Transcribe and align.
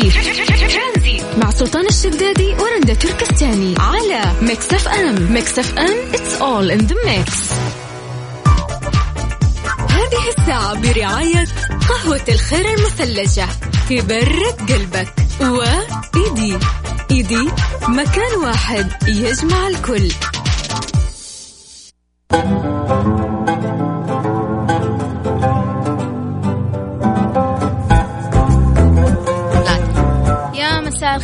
ترانزيت 0.00 1.22
مع 1.36 1.50
سلطان 1.50 1.86
الشدادي 1.86 2.54
ورندا 2.54 2.94
تركستاني 2.94 3.74
على 3.78 4.32
ميكس 4.42 4.72
اف 4.72 4.88
ام. 4.88 5.32
ميكس 5.32 5.58
اف 5.58 5.78
ام 5.78 6.12
it's 6.12 6.40
all 6.40 6.70
in 6.78 6.86
the 6.86 6.94
mix. 7.06 7.32
هذه 9.90 10.28
الساعة 10.38 10.74
برعاية 10.74 11.44
قهوة 11.88 12.20
الخير 12.28 12.66
المثلجة 12.74 13.48
برة 13.90 14.50
قلبك 14.68 15.14
وإيدي 15.40 16.58
إيدي 17.10 17.48
مكان 17.88 18.36
واحد 18.42 18.92
يجمع 19.08 19.68
الكل. 19.68 20.08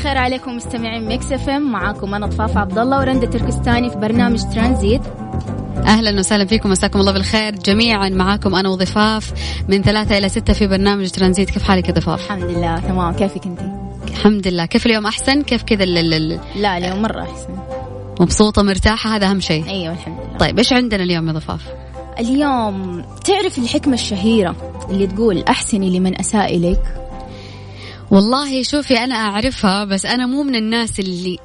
الخير 0.02 0.18
عليكم 0.18 0.56
مستمعين 0.56 1.08
ميكس 1.08 1.32
اف 1.32 1.48
ام. 1.48 1.72
معاكم 1.72 2.14
أنا 2.14 2.26
ضفاف 2.26 2.56
عبد 2.56 2.78
الله 2.78 2.98
ورندا 2.98 3.26
تركستاني 3.26 3.90
في 3.90 3.96
برنامج 3.96 4.42
ترانزيت. 4.54 5.00
أهلا 5.86 6.18
وسهلا 6.18 6.44
فيكم. 6.44 6.70
مساكم 6.70 7.00
الله 7.00 7.12
بالخير 7.12 7.54
جميعا. 7.54 8.08
معاكم 8.08 8.54
أنا 8.54 8.68
وضفاف 8.68 9.32
من 9.68 9.82
ثلاثة 9.82 10.18
إلى 10.18 10.28
ستة 10.28 10.52
في 10.52 10.66
برنامج 10.66 11.10
ترانزيت. 11.10 11.50
كيف 11.50 11.62
حالك 11.62 11.88
يا 11.88 11.94
ضفاف؟ 11.94 12.24
الحمد 12.24 12.42
لله. 12.42 12.80
تمام. 12.80 13.12
كيفك 13.12 13.46
أنت؟ 13.46 13.60
الحمد 14.08 14.48
لله. 14.48 14.66
كيف 14.66 14.86
اليوم؟ 14.86 15.06
أحسن؟ 15.06 15.42
كيف 15.42 15.62
كذا 15.62 15.84
ال- 15.84 16.14
ال- 16.14 16.40
لا 16.56 16.78
اليوم 16.78 17.02
مرة 17.02 17.22
أحسن. 17.22 17.56
مبسوطة 18.20 18.62
مرتاحة؟ 18.62 19.16
هذا 19.16 19.26
أهم 19.30 19.40
شيء. 19.40 19.66
أيوه 19.68 19.92
الحمد 19.92 20.18
لله. 20.28 20.38
طيب 20.38 20.58
إيش 20.58 20.72
عندنا 20.72 21.02
اليوم 21.02 21.28
يا 21.28 21.32
ضفاف؟ 21.32 21.60
اليوم 22.18 23.04
تعرف 23.24 23.58
الحكمة 23.58 23.94
الشهيرة 23.94 24.56
اللي 24.90 25.06
تقول 25.06 25.44
أحسني 25.48 25.98
لمن 25.98 26.20
أساء 26.20 26.56
إليك؟ 26.56 27.01
والله 28.12 28.62
شوفي 28.62 28.98
أنا 28.98 29.14
أعرفها 29.14 29.84
بس 29.84 30.06
أنا 30.06 30.26
مو 30.26 30.42
من 30.42 30.54
الناس 30.54 31.00
اللي 31.00 31.38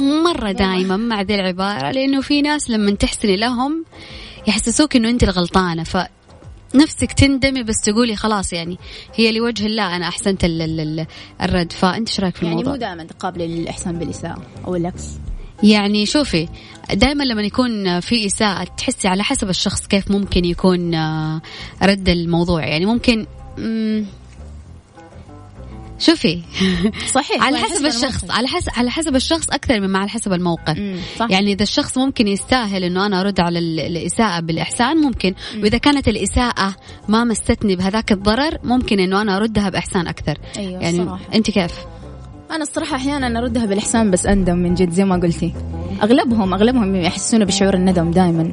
مرة 0.00 0.52
دايما 0.52 0.96
مع 0.96 1.22
ذي 1.22 1.34
العبارة 1.34 1.90
لأنه 1.90 2.20
في 2.20 2.42
ناس 2.42 2.70
لما 2.70 2.90
تحسني 2.90 3.36
لهم 3.36 3.84
يحسسوك 4.46 4.96
إنه 4.96 5.08
أنت 5.08 5.22
الغلطانة 5.24 5.82
ف 5.84 5.96
نفسك 6.74 7.12
تندمي 7.12 7.62
بس 7.62 7.80
تقولي 7.80 8.16
خلاص 8.16 8.52
يعني 8.52 8.78
هي 9.14 9.32
لوجه 9.32 9.66
الله 9.66 9.96
أنا 9.96 10.08
أحسنت 10.08 10.44
ال- 10.44 10.62
ال- 10.62 10.80
ال- 10.80 11.06
الرد. 11.42 11.72
فأنت 11.72 12.08
إيش 12.08 12.20
رأيك 12.20 12.36
في 12.36 12.44
يعني 12.44 12.52
الموضوع؟ 12.60 12.72
مو 12.72 12.78
دائما 12.78 13.04
تقابل 13.04 13.42
الإحسان 13.42 13.98
بالإساءة 13.98 14.42
أو 14.66 14.76
العكس؟ 14.76 15.02
يعني 15.62 16.06
شوفي 16.06 16.48
دائما 16.92 17.24
لما 17.24 17.42
يكون 17.42 18.00
في 18.00 18.26
إساءة 18.26 18.64
تحسي 18.64 19.08
على 19.08 19.24
حسب 19.24 19.48
الشخص 19.48 19.86
كيف 19.86 20.10
ممكن 20.10 20.44
يكون 20.44 20.94
آه، 20.94 21.40
رد 21.82 22.08
الموضوع. 22.08 22.64
يعني 22.66 22.86
ممكن 22.86 23.26
مم، 23.58 24.06
شوفي. 25.98 26.42
صحيح 27.14 27.42
على 27.42 27.58
حسب 27.58 27.86
الشخص. 27.86 28.30
على 28.30 28.48
حسب 28.48 28.72
على 28.76 28.90
حسب 28.90 29.16
الشخص 29.16 29.50
أكثر 29.50 29.80
مما 29.80 29.98
على 29.98 30.08
حسب 30.08 30.32
الموقف. 30.32 30.78
مم، 30.78 30.96
صح. 31.18 31.26
يعني 31.30 31.52
إذا 31.52 31.62
الشخص 31.62 31.98
ممكن 31.98 32.28
يستاهل 32.28 32.84
إنه 32.84 33.06
أنا 33.06 33.20
أرد 33.20 33.40
على 33.40 33.58
ال- 33.58 33.80
الإساءة 33.80 34.40
بالإحسان 34.40 34.96
ممكن. 34.96 35.34
وإذا 35.62 35.78
كانت 35.78 36.08
الإساءة 36.08 36.74
ما 37.08 37.24
مستني 37.24 37.76
بهذاك 37.76 38.12
الضرر 38.12 38.58
ممكن 38.64 39.00
إنه 39.00 39.22
أنا 39.22 39.36
أردها 39.36 39.68
بإحسان 39.68 40.06
أكثر. 40.06 40.38
أيوة، 40.56 40.82
يعني 40.82 41.00
الصراحة. 41.00 41.24
أنت 41.34 41.50
كيف؟ 41.50 41.72
أنا 42.50 42.62
الصراحة 42.62 42.96
أحيانا 42.96 43.38
أردها 43.38 43.66
بالإحسان 43.66 44.10
بس 44.10 44.26
أندم 44.26 44.56
من 44.56 44.74
جد 44.74 44.90
زي 44.90 45.04
ما 45.04 45.16
قلتي. 45.16 45.54
أغلبهم 46.02 46.54
أغلبهم 46.54 46.96
يحسسونا 46.96 47.44
بشعور 47.44 47.74
الندم 47.74 48.10
دائما 48.10 48.52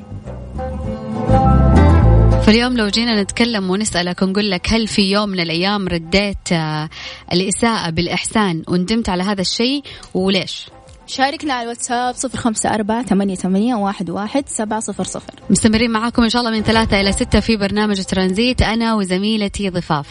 فاليوم 2.45 2.77
لو 2.77 2.87
جينا 2.87 3.21
نتكلم 3.21 3.69
ونسألك 3.69 4.21
ونقول 4.21 4.51
لك 4.51 4.67
هل 4.69 4.87
في 4.87 5.11
يوم 5.11 5.29
من 5.29 5.39
الأيام 5.39 5.87
رديت 5.87 6.51
آه، 6.51 6.89
الإساءة 7.33 7.89
بالإحسان 7.89 8.63
وندمت 8.67 9.09
على 9.09 9.23
هذا 9.23 9.41
الشيء 9.41 9.83
وليش؟ 10.13 10.65
شاركنا 11.07 11.53
على 11.53 11.63
الواتساب 11.63 12.15
صفر 12.15 12.37
خمسة 12.37 12.73
أربعة 12.73 13.03
ثمانية 13.03 13.35
ثمانية 13.35 13.75
واحد 13.75 14.09
واحد 14.09 14.49
سبعة 14.49 14.79
صفر 14.79 15.03
صفر 15.03 15.33
مستمرين 15.49 15.91
معاكم 15.91 16.23
إن 16.23 16.29
شاء 16.29 16.41
الله 16.41 16.51
من 16.51 16.63
ثلاثة 16.63 17.01
إلى 17.01 17.11
ستة 17.11 17.39
في 17.39 17.57
برنامج 17.57 18.03
ترانزيت 18.03 18.61
أنا 18.61 18.95
وزميلتي 18.95 19.69
ضفاف 19.69 20.07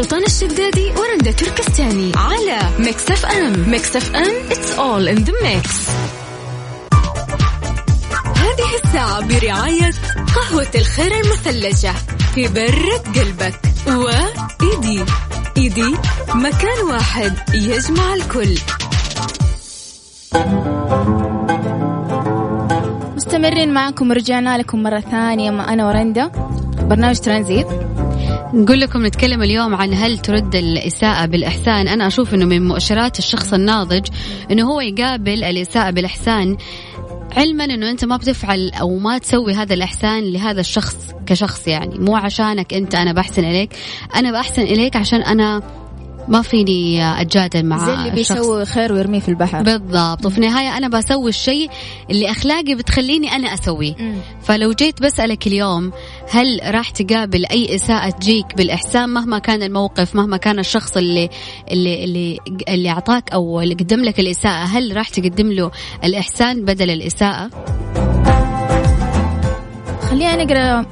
سلطان 0.00 0.24
الشدادي 0.24 0.92
ورندا 0.96 1.30
تركستاني 1.30 2.12
على 2.16 2.58
ميكس 2.78 3.10
اف 3.10 3.26
ام. 3.26 3.70
ميكس 3.70 3.96
اف 3.96 4.16
ام 4.16 4.48
it's 4.50 4.78
all 4.78 5.16
in 5.16 5.24
the 5.24 5.32
mix. 5.32 5.90
هذه 8.36 8.84
الساعة 8.84 9.20
برعاية 9.28 9.90
قهوة 10.36 10.66
الخير 10.74 11.12
المثلجة 11.20 11.92
برة 12.36 13.20
قلبك 13.20 13.60
وإيدي. 13.86 15.04
إيدي 15.56 15.96
مكان 16.34 16.86
واحد 16.88 17.32
يجمع 17.54 18.14
الكل. 18.14 18.58
مستمرين 23.16 23.74
معكم 23.74 24.12
رجعنا 24.12 24.58
لكم 24.58 24.82
مرة 24.82 25.00
ثانية 25.00 25.50
مع 25.50 25.72
أنا 25.72 25.86
ورندا. 25.86 26.26
برنامج 26.80 27.18
ترانزيت. 27.18 27.66
نقول 28.54 28.80
لكم 28.80 29.06
نتكلم 29.06 29.42
اليوم 29.42 29.74
عن 29.74 29.94
هل 29.94 30.18
ترد 30.18 30.54
الإساءة 30.54 31.26
بالإحسان. 31.26 31.88
أنا 31.88 32.06
أشوف 32.06 32.34
أنه 32.34 32.44
من 32.44 32.68
مؤشرات 32.68 33.18
الشخص 33.18 33.52
الناضج 33.52 34.06
أنه 34.50 34.72
هو 34.72 34.80
يقابل 34.80 35.44
الإساءة 35.44 35.90
بالإحسان. 35.90 36.56
علما 37.36 37.64
أنه 37.64 37.90
أنت 37.90 38.04
ما 38.04 38.16
بتفعل 38.16 38.70
أو 38.80 38.98
ما 38.98 39.18
تسوي 39.18 39.52
هذا 39.54 39.74
الإحسان 39.74 40.24
لهذا 40.24 40.60
الشخص 40.60 40.96
كشخص 41.26 41.68
يعني. 41.68 41.98
مو 41.98 42.16
عشانك 42.16 42.74
أنت 42.74 42.94
أنا 42.94 43.12
بحسن 43.12 43.44
إليك. 43.44 43.70
أنا 44.16 44.32
بحسن 44.32 44.62
إليك 44.62 44.96
عشان 44.96 45.22
أنا 45.22 45.62
ما 46.28 46.42
فيني 46.42 47.04
أتجادل 47.20 47.66
مع 47.66 47.86
زي 47.86 47.94
اللي 47.94 48.20
الشخص. 48.20 48.38
بيسوي 48.38 48.64
خير 48.64 48.92
ويرميه 48.92 49.20
في 49.20 49.28
البحر. 49.28 49.62
بالضبط. 49.62 50.26
وفي 50.26 50.38
النهاية 50.38 50.76
أنا 50.76 50.88
بسوي 50.88 51.28
الشيء 51.28 51.70
اللي 52.10 52.30
أخلاقي 52.30 52.74
بتخليني 52.74 53.32
أنا 53.32 53.54
أسويه. 53.54 53.94
مم. 53.98 54.14
فلو 54.42 54.72
جيت 54.72 55.02
بسألك 55.02 55.46
اليوم 55.46 55.92
هل 56.32 56.60
راح 56.64 56.90
تقابل 56.90 57.46
أي 57.46 57.74
إساءة 57.74 58.10
تجيك 58.10 58.56
بالإحسان 58.56 59.08
مهما 59.08 59.38
كان 59.38 59.62
الموقف 59.62 60.14
مهما 60.14 60.36
كان 60.36 60.58
الشخص 60.58 60.96
اللي 60.96 61.28
اللي 61.70 62.04
اللي, 62.04 62.38
اللي 62.68 62.90
أعطاك 62.90 63.32
أو 63.32 63.60
اللي 63.60 63.74
قدم 63.74 64.04
لك 64.04 64.20
الإساءة 64.20 64.64
هل 64.64 64.96
راح 64.96 65.08
تقدم 65.08 65.52
له 65.52 65.70
الإحسان 66.04 66.64
بدل 66.64 66.90
الإساءة؟ 66.90 67.50
خلينا 70.00 70.44
نقرأ 70.44 70.86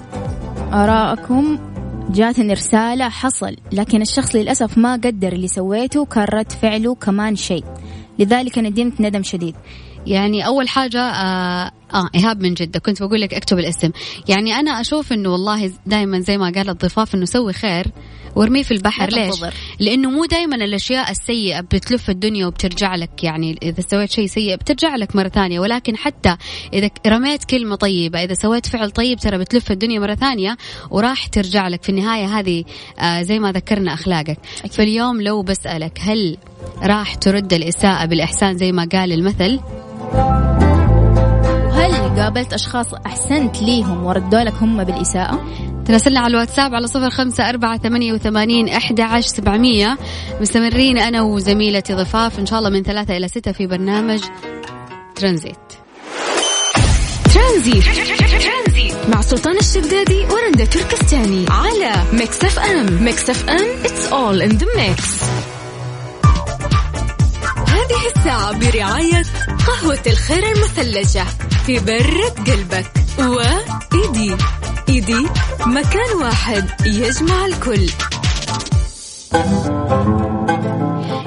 آراءكم. 0.73 1.59
جاتني 2.11 2.53
رسالة 2.53 3.09
حصل 3.09 3.57
لكن 3.73 4.03
الشخص 4.03 4.37
للأسف 4.37 4.79
ما 4.79 4.93
قدر 4.93 5.33
اللي 5.33 5.49
سويته 5.49 6.05
كان 6.05 6.25
رد 6.25 6.53
فعله 6.53 6.95
كمان 6.95 7.37
شيء. 7.37 7.65
لذلك 8.19 8.59
ندمت 8.59 9.01
ندم 9.01 9.23
شديد. 9.23 9.55
يعني 10.09 10.47
أول 10.47 10.69
حاجة 10.69 11.01
آه, 11.01 11.71
آه 11.95 12.09
إيهاب 12.15 12.41
من 12.41 12.55
جدة 12.55 12.81
كنت 12.81 13.03
بقول 13.03 13.21
لك 13.21 13.35
اكتب 13.35 13.59
الاسم. 13.59 13.91
يعني 14.29 14.55
أنا 14.55 14.81
أشوف 14.81 15.13
إنه 15.13 15.29
والله 15.29 15.73
دائما 15.87 16.21
زي 16.21 16.39
ما 16.39 16.53
قال 16.55 16.71
الضفاف 16.71 17.15
إنه 17.15 17.25
سوي 17.25 17.53
خير 17.53 17.87
وارميه 18.37 18.63
في 18.63 18.71
البحر. 18.71 19.11
ليش. 19.11 19.35
لإنه 19.79 20.11
مو 20.11 20.25
دائما 20.25 20.57
الأشياء 20.57 21.11
السيئة 21.11 21.61
بتلف 21.61 22.11
الدنيا 22.11 22.47
وبترجع 22.47 22.95
لك 22.95 23.25
يعني 23.25 23.59
إذا 23.63 23.85
سويت 23.91 24.11
شيء 24.11 24.27
سيء 24.27 24.57
بترجع 24.57 24.97
لك 24.97 25.17
مرة 25.17 25.29
ثانية. 25.29 25.61
ولكن 25.61 25.97
حتى 25.97 26.37
إذا 26.73 26.91
رميت 27.07 27.45
كلمة 27.45 27.77
طيبة 27.77 28.25
إذا 28.25 28.35
سويت 28.35 28.67
فعل 28.67 28.91
طيب 28.91 29.19
ترى 29.19 29.39
بتلف 29.39 29.71
الدنيا 29.71 30.01
مرة 30.01 30.15
ثانية 30.15 30.57
وراح 30.91 31.27
ترجع 31.27 31.69
لك. 31.69 31.83
في 31.83 31.89
النهاية 31.89 32.27
هذه 32.39 32.65
آه 32.99 33.23
زي 33.23 33.39
ما 33.39 33.53
ذكرنا 33.53 33.95
أخلاقك. 33.95 34.39
أكيد. 34.59 34.73
فاليوم 34.73 35.21
لو 35.23 35.43
بسألك 35.43 35.99
هل 36.01 36.37
راح 36.83 37.15
ترد 37.15 37.53
الإساءة 37.53 38.05
بالإحسان 38.05 38.59
زي 38.59 38.73
ما 38.73 38.89
قال 38.93 39.13
المثل؟ 39.13 39.61
وهل 41.69 42.21
قابلت 42.21 42.53
أشخاص 42.53 42.95
أحسنت 42.95 43.63
ليهم 43.63 44.05
وردوا 44.05 44.41
لك 44.41 44.55
هم 44.55 44.85
بالإساءة؟ 44.85 45.45
تراسلنا 45.87 46.21
على 46.21 46.31
الواتساب 46.31 46.75
على 46.75 46.87
صفر 46.87 47.11
خمسة 47.11 47.49
أربعة 47.49 47.79
ثمانية 47.79 48.13
وثمانين 48.13 48.69
أحد 48.69 49.01
عشر 49.01 49.29
سبعمية. 49.29 49.99
مستمرين 50.41 50.99
أنا 50.99 51.23
وزميلتي 51.23 51.95
ضفاف 51.95 52.39
إن 52.39 52.47
شاء 52.47 52.59
الله 52.59 52.71
من 52.71 52.83
ثلاثة 52.83 53.17
إلى 53.17 53.29
ستة 53.29 53.53
في 53.53 53.67
برنامج 53.67 54.21
ترانزيت. 55.15 55.57
ترانزي 57.35 57.83
مع 59.09 59.21
سلطان 59.21 59.57
الشدادي 59.57 60.27
ورندا 60.31 60.65
تركستاني 60.65 61.47
على 61.51 61.93
ميكس 62.13 62.45
أف 62.45 62.59
أم. 62.59 63.05
ميكس 63.05 63.31
أف 63.31 63.49
أم 63.49 63.83
it's 63.83 64.13
all 64.13 64.41
in 64.51 64.59
the 64.59 64.67
mix. 64.77 65.25
برعاية 68.37 69.23
قهوة 69.67 69.99
الخير 70.07 70.53
المثلجة 70.53 71.25
في 71.67 71.79
برة 71.79 72.53
قلبك 72.53 72.93
وإيدي. 73.19 74.37
إيدي 74.89 75.27
مكان 75.67 76.17
واحد 76.23 76.65
يجمع 76.87 77.47
الكل. 77.47 77.91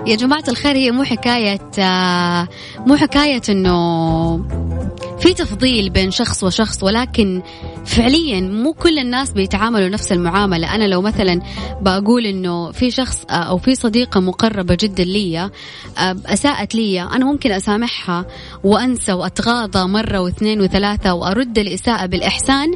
يا 0.07 0.15
جماعة 0.15 0.43
الخير 0.47 0.75
هي 0.75 0.91
مو 0.91 1.03
حكاية 1.03 1.69
مو 2.87 2.95
حكاية 2.95 3.41
إنه 3.49 4.37
في 5.19 5.33
تفضيل 5.33 5.89
بين 5.89 6.11
شخص 6.11 6.43
وشخص 6.43 6.83
ولكن 6.83 7.41
فعليا 7.85 8.41
مو 8.41 8.73
كل 8.73 8.99
الناس 8.99 9.31
بيتعاملوا 9.31 9.89
نفس 9.89 10.11
المعاملة. 10.11 10.75
أنا 10.75 10.87
لو 10.87 11.01
مثلا 11.01 11.41
بقول 11.81 12.25
إنه 12.25 12.71
في 12.71 12.91
شخص 12.91 13.25
أو 13.29 13.57
في 13.57 13.75
صديقة 13.75 14.19
مقربة 14.19 14.77
جدا 14.79 15.03
لي 15.03 15.49
أساءت 16.25 16.75
لي 16.75 17.01
أنا 17.01 17.25
ممكن 17.25 17.51
أسامحها 17.51 18.25
وأنسى 18.63 19.13
وأتغاضى 19.13 19.87
مرة 19.87 20.19
واثنين 20.19 20.61
وثلاثة 20.61 21.13
وأرد 21.13 21.59
الإساءة 21.59 22.05
بالإحسان 22.05 22.67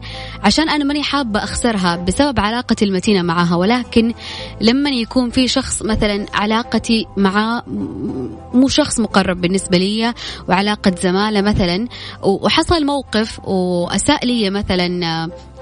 عشان 0.44 0.70
أنا 0.70 0.84
ماني 0.84 1.04
حابة 1.04 1.44
أخسرها 1.44 1.96
بسبب 1.96 2.40
علاقتي 2.40 2.86
المتينة 2.86 3.22
معها. 3.22 3.56
ولكن 3.56 4.14
لما 4.62 4.90
يكون 4.90 5.30
في 5.30 5.48
شخص 5.48 5.84
مثلا 5.84 6.26
علاقتي 6.34 7.06
معاه 7.18 7.64
مو 8.54 8.68
شخص 8.68 9.00
مقرب 9.00 9.42
بالنسبة 9.42 9.78
لي 9.78 10.14
وعلاقة 10.50 10.96
زمالة 11.02 11.42
مثلا 11.42 11.88
وحصل 12.24 12.86
موقف 12.86 13.40
وأساء 13.48 14.26
لي 14.26 14.50
مثلا 14.50 14.95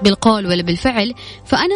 بالقول 0.02 0.46
ولا 0.46 0.62
بالفعل 0.62 1.14
فأنا 1.44 1.74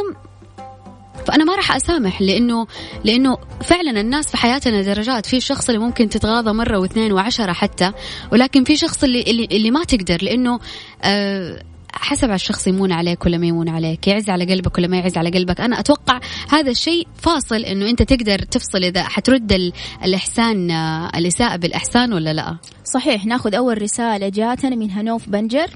فأنا 1.27 1.45
ما 1.45 1.57
راح 1.57 1.77
أسامح 1.77 2.23
لأنه 2.23 2.67
لأنه 3.05 3.39
فعلا 3.65 4.01
الناس 4.01 4.31
في 4.31 4.37
حياتنا 4.37 4.83
درجات 4.83 5.27
في 5.27 5.41
شخص 5.41 5.69
اللي 5.69 5.81
ممكن 5.81 6.09
تتغاضى 6.09 6.53
مرة 6.53 6.79
واثنين 6.79 7.13
وعشرة 7.13 7.53
حتى 7.53 7.93
ولكن 8.33 8.65
في 8.65 8.77
شخص 8.77 9.05
اللي 9.05 9.23
اللي, 9.23 9.45
اللي 9.45 9.71
ما 9.71 9.85
تقدر 9.85 10.19
لأنه 10.23 10.61
آه 11.03 11.63
حسب 11.93 12.25
على 12.25 12.35
الشخص 12.35 12.67
يمون 12.67 12.93
عليك 12.93 13.27
ولا 13.27 13.39
ما 13.39 13.47
يمون 13.47 13.69
عليك 13.69 14.09
يعز 14.09 14.31
على 14.31 14.45
قلبك 14.45 14.79
ولا 14.79 14.89
ما 14.89 14.97
يعز 14.97 15.19
على 15.19 15.31
قلبك. 15.31 15.61
أنا 15.61 15.81
أتوقع 15.81 16.21
هذا 16.49 16.71
الشيء 16.71 17.07
فاصل 17.15 17.57
أنه 17.57 17.91
أنت 17.91 18.03
تقدر 18.03 18.39
تفصل 18.39 18.85
إذا 18.85 19.03
حترد 19.03 19.73
الإحسان 20.05 20.71
الإساءة 21.15 21.57
بالإحسان 21.57 22.13
ولا 22.13 22.33
لا. 22.33 22.57
صحيح 22.85 23.27
ناخذ 23.27 23.55
أول 23.55 23.83
رسالة 23.83 24.29
جاتنا 24.29 24.77
من 24.77 24.91
هنوف 24.91 25.29
بنجر. 25.29 25.71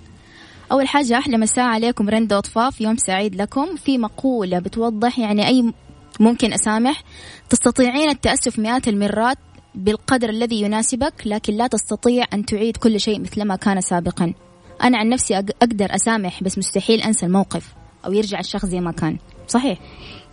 أول 0.73 0.89
حاجة 0.89 1.19
أحلى 1.19 1.39
مساء 1.39 1.65
عليكم 1.65 2.09
رند 2.09 2.33
أطفاف 2.33 2.81
يوم 2.81 2.97
سعيد 2.97 3.35
لكم. 3.35 3.77
في 3.77 3.99
مقولة 3.99 4.59
بتوضح 4.59 5.19
يعني 5.19 5.47
أي 5.47 5.73
ممكن 6.21 6.53
أسامح. 6.53 7.03
تستطيعين 7.51 8.11
التأسف 8.11 8.59
مئات 8.59 8.89
المرات 8.89 9.39
بالقدر 9.75 10.29
الذي 10.31 10.61
يناسبك 10.61 11.15
لكن 11.27 11.55
لا 11.55 11.67
تستطيع 11.67 12.25
أن 12.35 12.47
تعيد 12.47 12.77
كل 12.77 13.01
شيء 13.01 13.21
مثلما 13.21 13.57
كان 13.57 13.81
سابقا. 13.81 14.35
أنا 14.83 14.99
عن 14.99 15.09
نفسي 15.09 15.39
أقدر 15.39 15.95
أسامح 15.95 16.43
بس 16.43 16.59
مستحيل 16.59 17.03
أنسى 17.03 17.27
الموقف 17.27 17.75
أو 18.07 18.13
يرجع 18.13 18.41
الشخص 18.41 18.67
زي 18.67 18.81
ما 18.81 18.93
كان. 18.93 19.19
صحيح. 19.49 19.79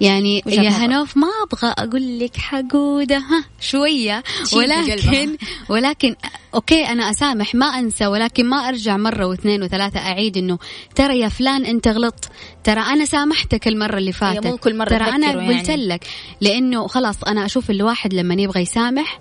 يعني 0.01 0.43
يا 0.45 0.69
هنوف 0.69 1.17
ما 1.17 1.27
أبغى 1.43 1.73
أقول 1.77 2.19
لك 2.19 2.37
حقودة 2.37 3.17
ها 3.17 3.43
شوية. 3.59 4.23
ولكن 4.53 5.37
ولكن 5.69 6.15
أوكي 6.55 6.83
أنا 6.83 7.09
أسامح 7.09 7.55
ما 7.55 7.65
أنسى 7.65 8.07
ولكن 8.07 8.45
ما 8.49 8.57
أرجع 8.57 8.97
مرة 8.97 9.25
واثنين 9.25 9.63
وثلاثة 9.63 9.99
أعيد 9.99 10.37
إنه 10.37 10.57
ترى 10.95 11.19
يا 11.19 11.29
فلان 11.29 11.65
أنت 11.65 11.87
غلطت 11.87 12.29
ترى 12.63 12.79
أنا 12.79 13.05
سامحتك 13.05 13.67
المرة 13.67 13.97
اللي 13.97 14.11
فاتت 14.11 14.47
مو 14.47 14.57
كل 14.57 14.77
مرة 14.77 14.89
ترى 14.89 15.03
أنا 15.03 15.27
يعني. 15.27 15.59
قلت 15.59 15.69
لك 15.69 16.05
لأنه 16.41 16.87
خلاص 16.87 17.23
أنا 17.23 17.45
أشوف 17.45 17.71
الواحد 17.71 18.13
لما 18.13 18.33
يبغى 18.33 18.61
يسامح 18.61 19.19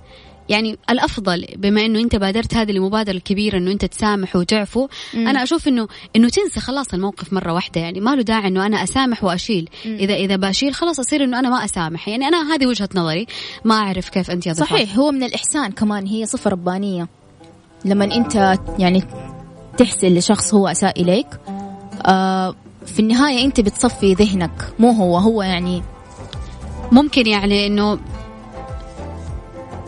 يعني 0.48 0.78
الأفضل 0.90 1.46
بما 1.56 1.86
إنه 1.86 2.00
أنت 2.00 2.16
بادرت 2.16 2.54
هذه 2.54 2.70
المبادرة 2.70 3.12
الكبيرة 3.14 3.58
إنه 3.58 3.70
أنت 3.70 3.84
تسامح 3.84 4.36
وتعفو 4.36 4.88
مم. 5.14 5.28
أنا 5.28 5.42
أشوف 5.42 5.68
إنه 5.68 5.88
إنه 6.16 6.28
تنسى 6.28 6.60
خلاص 6.60 6.94
الموقف 6.94 7.32
مرة 7.32 7.52
واحدة 7.52 7.80
يعني 7.80 8.00
ما 8.00 8.14
له 8.16 8.22
داعي 8.22 8.48
إنه 8.48 8.66
أنا 8.66 8.82
أسامح 8.82 9.24
وأشيل 9.24 9.68
مم. 9.86 9.94
إذا 9.94 10.14
إذا 10.14 10.36
بشيل 10.36 10.74
خلاص 10.74 11.00
أصير 11.00 11.24
إنه 11.24 11.38
أنا 11.38 11.50
ما 11.50 11.64
أسامح 11.64 12.08
يعني 12.08 12.24
أنا 12.28 12.54
هذه 12.54 12.66
وجهة 12.66 12.88
نظري 12.94 13.26
ما 13.64 13.74
أعرف 13.74 14.08
كيف 14.08 14.30
أنت 14.30 14.46
يا 14.46 14.52
ضفاف. 14.52 14.68
صحيح 14.68 14.96
هو 14.98 15.10
من 15.10 15.22
الإحسان 15.22 15.70
كمان 15.72 16.06
هي 16.06 16.26
صفة 16.26 16.50
ربانية 16.50 17.08
لما 17.84 18.04
أنت 18.04 18.58
يعني 18.78 19.04
تحسن 19.78 20.08
لشخص 20.08 20.54
هو 20.54 20.68
أساء 20.68 21.02
إليك 21.02 21.26
آه 22.06 22.54
في 22.86 23.00
النهاية 23.00 23.44
أنت 23.44 23.60
بتصفي 23.60 24.14
ذهنك 24.14 24.72
مو 24.78 24.90
هو 24.90 25.18
هو 25.18 25.42
يعني 25.42 25.82
ممكن 26.92 27.26
يعني 27.26 27.66
إنه 27.66 27.98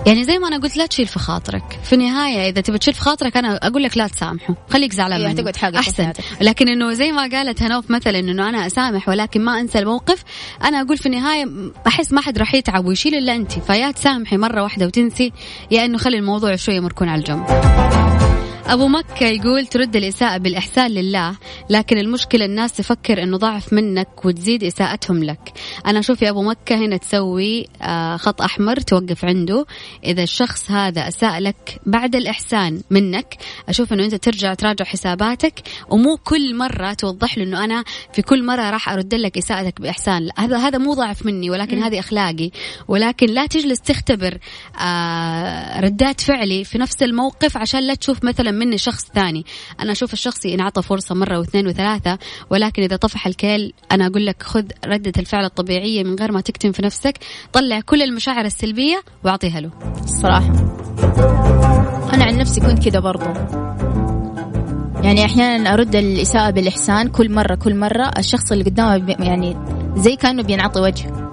يعني 0.06 0.24
زي 0.24 0.38
ما 0.38 0.48
أنا 0.48 0.58
قلت 0.58 0.76
لا 0.76 0.86
تشيل 0.86 1.06
في 1.06 1.18
خاطرك. 1.18 1.80
في 1.84 1.92
النهاية 1.92 2.48
إذا 2.50 2.60
تبي 2.60 2.78
تشيل 2.78 2.94
في 2.94 3.00
خاطرك 3.00 3.36
أنا 3.36 3.56
أقول 3.56 3.82
لك 3.82 3.96
لا 3.96 4.06
تسامحه. 4.06 4.54
خليك 4.70 4.92
زعلان 4.92 5.20
إيه، 5.20 5.28
منه 5.28 5.50
تقعد 5.50 5.74
أحسن. 5.74 6.12
لكن 6.40 6.68
إنه 6.68 6.92
زي 6.92 7.12
ما 7.12 7.22
قالت 7.22 7.62
هنوف 7.62 7.90
مثلا 7.90 8.18
إنه 8.18 8.48
أنا 8.48 8.66
أسامح 8.66 9.08
ولكن 9.08 9.44
ما 9.44 9.60
أنسى 9.60 9.78
الموقف 9.78 10.24
أنا 10.64 10.80
أقول 10.80 10.96
في 10.98 11.06
النهاية 11.06 11.46
أحس 11.86 12.12
ما 12.12 12.20
حد 12.20 12.38
راح 12.38 12.54
يتعب 12.54 12.86
ويشيل 12.86 13.14
إلا 13.14 13.36
أنت. 13.36 13.52
فيا 13.52 13.90
تسامحي 13.90 14.36
مرة 14.36 14.62
واحدة 14.62 14.86
وتنسي. 14.86 15.32
يا 15.70 15.84
إنه 15.84 15.98
خلي 15.98 16.18
الموضوع 16.18 16.56
شوية 16.56 16.80
مركون 16.80 17.08
على 17.08 17.18
الجنب. 17.18 18.19
أبو 18.66 18.88
مكة 18.88 19.26
يقول 19.26 19.66
ترد 19.66 19.96
الإساءة 19.96 20.38
بالإحسان 20.38 20.90
لله 20.90 21.36
لكن 21.70 21.98
المشكلة 21.98 22.44
الناس 22.44 22.72
تفكر 22.72 23.22
أنه 23.22 23.36
ضعف 23.36 23.72
منك 23.72 24.24
وتزيد 24.24 24.64
إساءتهم 24.64 25.24
لك. 25.24 25.52
أنا 25.86 25.98
أشوف 25.98 26.22
يا 26.22 26.30
أبو 26.30 26.42
مكة 26.42 26.76
هنا 26.76 26.96
تسوي 26.96 27.66
آه، 27.82 28.16
خط 28.16 28.42
أحمر 28.42 28.76
توقف 28.76 29.24
عنده. 29.24 29.66
إذا 30.04 30.22
الشخص 30.22 30.70
هذا 30.70 31.08
أساء 31.08 31.38
لك 31.38 31.80
بعد 31.86 32.16
الإحسان 32.16 32.82
منك 32.90 33.34
أشوف 33.68 33.92
أنه 33.92 34.04
أنت 34.04 34.14
ترجع 34.14 34.54
تراجع 34.54 34.84
حساباتك 34.84 35.60
ومو 35.90 36.16
كل 36.16 36.56
مرة 36.56 36.92
توضح 36.92 37.38
له 37.38 37.44
أنه 37.44 37.64
أنا 37.64 37.84
في 38.12 38.22
كل 38.22 38.44
مرة 38.44 38.70
راح 38.70 38.88
أرد 38.88 39.14
لك 39.14 39.38
إساءتك 39.38 39.80
بإحسان. 39.80 40.28
هذا 40.38 40.58
هذا 40.58 40.78
مو 40.78 40.94
ضعف 40.94 41.26
مني 41.26 41.50
ولكن 41.50 41.78
م. 41.78 41.82
هذه 41.82 41.98
أخلاقي. 41.98 42.50
ولكن 42.88 43.26
لا 43.26 43.46
تجلس 43.46 43.80
تختبر 43.80 44.38
آه، 44.80 45.80
ردات 45.80 46.20
فعلي 46.20 46.64
في 46.64 46.78
نفس 46.78 47.02
الموقف 47.02 47.56
عشان 47.56 47.80
لا 47.80 47.94
تشوف 47.94 48.24
مثلا 48.24 48.50
مني 48.60 48.78
شخص 48.78 49.04
ثاني. 49.14 49.44
أنا 49.80 49.92
أشوف 49.92 50.12
الشخص 50.12 50.44
ينعطى 50.44 50.82
فرصة 50.82 51.14
مرة 51.14 51.38
واثنين 51.38 51.66
وثلاثة 51.66 52.18
ولكن 52.50 52.82
إذا 52.82 52.96
طفح 52.96 53.26
الكيل 53.26 53.72
أنا 53.92 54.06
أقول 54.06 54.26
لك 54.26 54.42
خذ 54.42 54.64
ردة 54.86 55.12
الفعل 55.18 55.44
الطبيعية 55.44 56.04
من 56.04 56.14
غير 56.14 56.32
ما 56.32 56.40
تكتم 56.40 56.72
في 56.72 56.82
نفسك 56.82 57.18
طلع 57.52 57.80
كل 57.80 58.02
المشاعر 58.02 58.44
السلبية 58.44 59.02
وأعطيها 59.24 59.60
له. 59.60 59.70
الصراحة 60.04 60.52
أنا 62.14 62.24
عن 62.24 62.38
نفسي 62.38 62.60
كنت 62.60 62.88
كذا 62.88 63.00
برضو. 63.00 63.24
يعني 65.02 65.24
أحيانا 65.24 65.74
أرد 65.74 65.96
الإساءة 65.96 66.50
بالإحسان 66.50 67.08
كل 67.08 67.32
مرة 67.32 67.54
كل 67.54 67.76
مرة 67.76 68.10
الشخص 68.18 68.52
اللي 68.52 68.64
قدامه 68.64 69.16
يعني 69.18 69.56
زي 69.96 70.16
كأنه 70.16 70.42
بينعطي 70.42 70.80
وجه. 70.80 71.29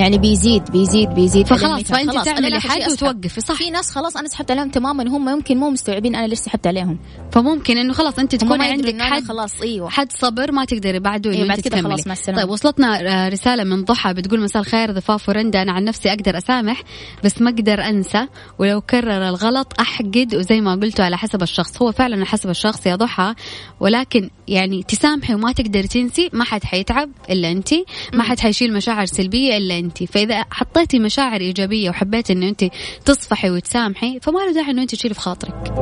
يعني 0.00 0.18
بيزيد 0.18 0.70
بيزيد 0.70 1.08
بيزيد. 1.08 1.46
فخلاص 1.46 1.82
فأنت 1.82 2.24
تعملي 2.24 2.60
حد 2.60 2.90
وتوقفي 2.90 3.40
صح. 3.40 3.54
في 3.54 3.70
ناس 3.70 3.90
خلاص 3.90 4.16
أنا 4.16 4.28
سحبت 4.28 4.50
عليهم 4.50 4.68
تماما 4.70 5.08
هم 5.08 5.28
يمكن 5.28 5.56
مو 5.56 5.70
مستوعبين 5.70 6.14
أنا 6.14 6.26
ليش 6.26 6.38
سحبت 6.38 6.66
عليهم. 6.66 6.98
فممكن 7.32 7.78
إنه 7.78 7.92
خلاص 7.92 8.18
أنت 8.18 8.34
تكون 8.34 8.62
عندك 8.62 9.02
حد 9.02 9.24
خلاص 9.24 9.60
أيوه. 9.60 9.90
حد 9.90 10.12
صبر 10.12 10.52
ما 10.52 10.64
تقدري 10.64 10.98
بعده 10.98 11.30
إيه 11.30 11.48
بعد 11.48 11.60
كذا 11.60 11.82
خلاص 11.82 12.06
مع 12.06 12.12
السلامه 12.12 12.42
طيب 12.42 12.50
وصلتنا 12.50 13.00
آه، 13.26 13.28
رسالة 13.28 13.64
من 13.64 13.84
ضحى 13.84 14.14
بتقول 14.14 14.40
مساء 14.40 14.62
الخير 14.62 14.92
ضفاف 14.92 15.28
ورندا 15.28 15.62
أنا 15.62 15.72
عن 15.72 15.84
نفسي 15.84 16.08
أقدر 16.08 16.38
أسامح 16.38 16.82
بس 17.24 17.42
ما 17.42 17.50
أقدر 17.50 17.80
أنسى. 17.80 18.26
ولو 18.58 18.80
كرر 18.80 19.28
الغلط 19.28 19.80
أحقد 19.80 20.34
وزي 20.34 20.60
ما 20.60 20.74
قلتوا 20.74 21.04
على 21.04 21.18
حسب 21.18 21.42
الشخص. 21.42 21.82
هو 21.82 21.92
فعلا 21.92 22.16
على 22.16 22.26
حسب 22.26 22.50
الشخص 22.50 22.86
يا 22.86 22.96
ضحى. 22.96 23.34
ولكن 23.80 24.30
يعني 24.48 24.82
تسامحي 24.82 25.34
وما 25.34 25.52
تقدر 25.52 25.82
تنسي 25.82 26.30
ما 26.32 26.44
حد 26.44 26.64
حيتعب 26.64 27.10
إلا 27.30 27.50
انت. 27.50 27.74
ما 28.14 28.22
حد 28.22 28.40
حيشيل 28.40 28.72
مشاعر 28.72 29.04
سلبية 29.04 29.56
إلا 29.56 29.78
انت. 29.78 29.89
فإذا 29.96 30.44
حطيتي 30.50 30.98
مشاعر 30.98 31.40
إيجابية 31.40 31.90
وحبيتي 31.90 32.32
إنه 32.32 32.48
أنت 32.48 32.64
تصفحي 33.04 33.50
وتسامحي 33.50 34.20
فما 34.22 34.38
له 34.38 34.52
داعي 34.52 34.70
إنه 34.70 34.82
أنت 34.82 34.94
تشيلي 34.94 35.14
في 35.14 35.20
خاطرك. 35.20 35.74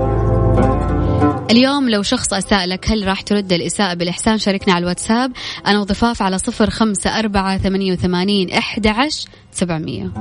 اليوم 1.50 1.88
لو 1.88 2.02
شخص 2.02 2.32
أساء 2.32 2.66
لك 2.66 2.90
هل 2.90 3.06
راح 3.06 3.20
ترد 3.20 3.52
الإساءة 3.52 3.94
بالإحسان 3.94 4.38
شاركنا 4.38 4.74
على 4.74 4.82
الواتساب. 4.82 5.32
أنا 5.66 5.80
وضفاف 5.80 6.22
على 6.22 6.38
صفر 6.38 6.70
خمسة 6.70 7.18
أربعة 7.18 7.58
ثمانية 7.58 7.92
وثمانين 7.92 8.50
أحد 8.50 8.86
عشر 8.86 9.28
سبعمية. 9.52 10.12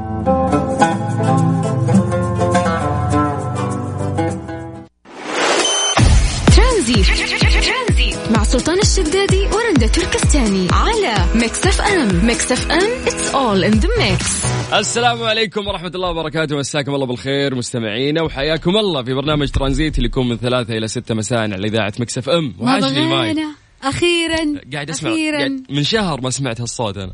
مع 8.32 8.44
سلطان 8.44 8.80
الشدادي 8.80 9.47
ورندا 9.78 9.94
تركستاني 9.94 10.68
على 10.72 11.16
ميكس 11.36 11.66
اف 11.66 11.82
ام 11.82 12.26
ميكس 12.26 12.52
اف 12.52 12.72
ام 12.72 13.08
it's 13.08 13.36
all 13.36 13.64
in 13.64 13.72
the 13.72 13.90
mix 13.98 14.46
السلام 14.74 15.24
عليكم 15.24 15.68
ورحمة 15.68 15.92
الله 15.96 16.10
وبركاته. 16.10 16.58
مساكم 16.58 16.96
الله 16.96 17.06
بالخير 17.06 17.56
مستمعينا 17.56 18.22
وحياكم 18.22 18.78
الله 18.78 19.04
في 19.04 19.14
برنامج 19.14 19.50
ترانزيت 19.50 19.98
اللي 19.98 20.08
يكون 20.08 20.30
من 20.30 20.38
ثلاثة 20.38 20.78
إلى 20.78 20.88
ستة 20.88 21.16
مساء 21.16 21.40
على 21.40 21.68
إذاعة 21.68 21.94
ميكس 22.00 22.18
اف 22.18 22.30
ام 22.30 22.54
وحشني 22.60 23.00
المايك 23.00 23.46
أخيرا 23.84 24.62
قاعد 24.74 24.90
أسمع 24.90 25.12
أخيرا. 25.12 25.38
قاعد 25.38 25.64
من 25.70 25.84
شهر 25.84 26.22
ما 26.22 26.30
سمعت 26.30 26.62
هالصوت 26.62 26.98
أنا. 26.98 27.14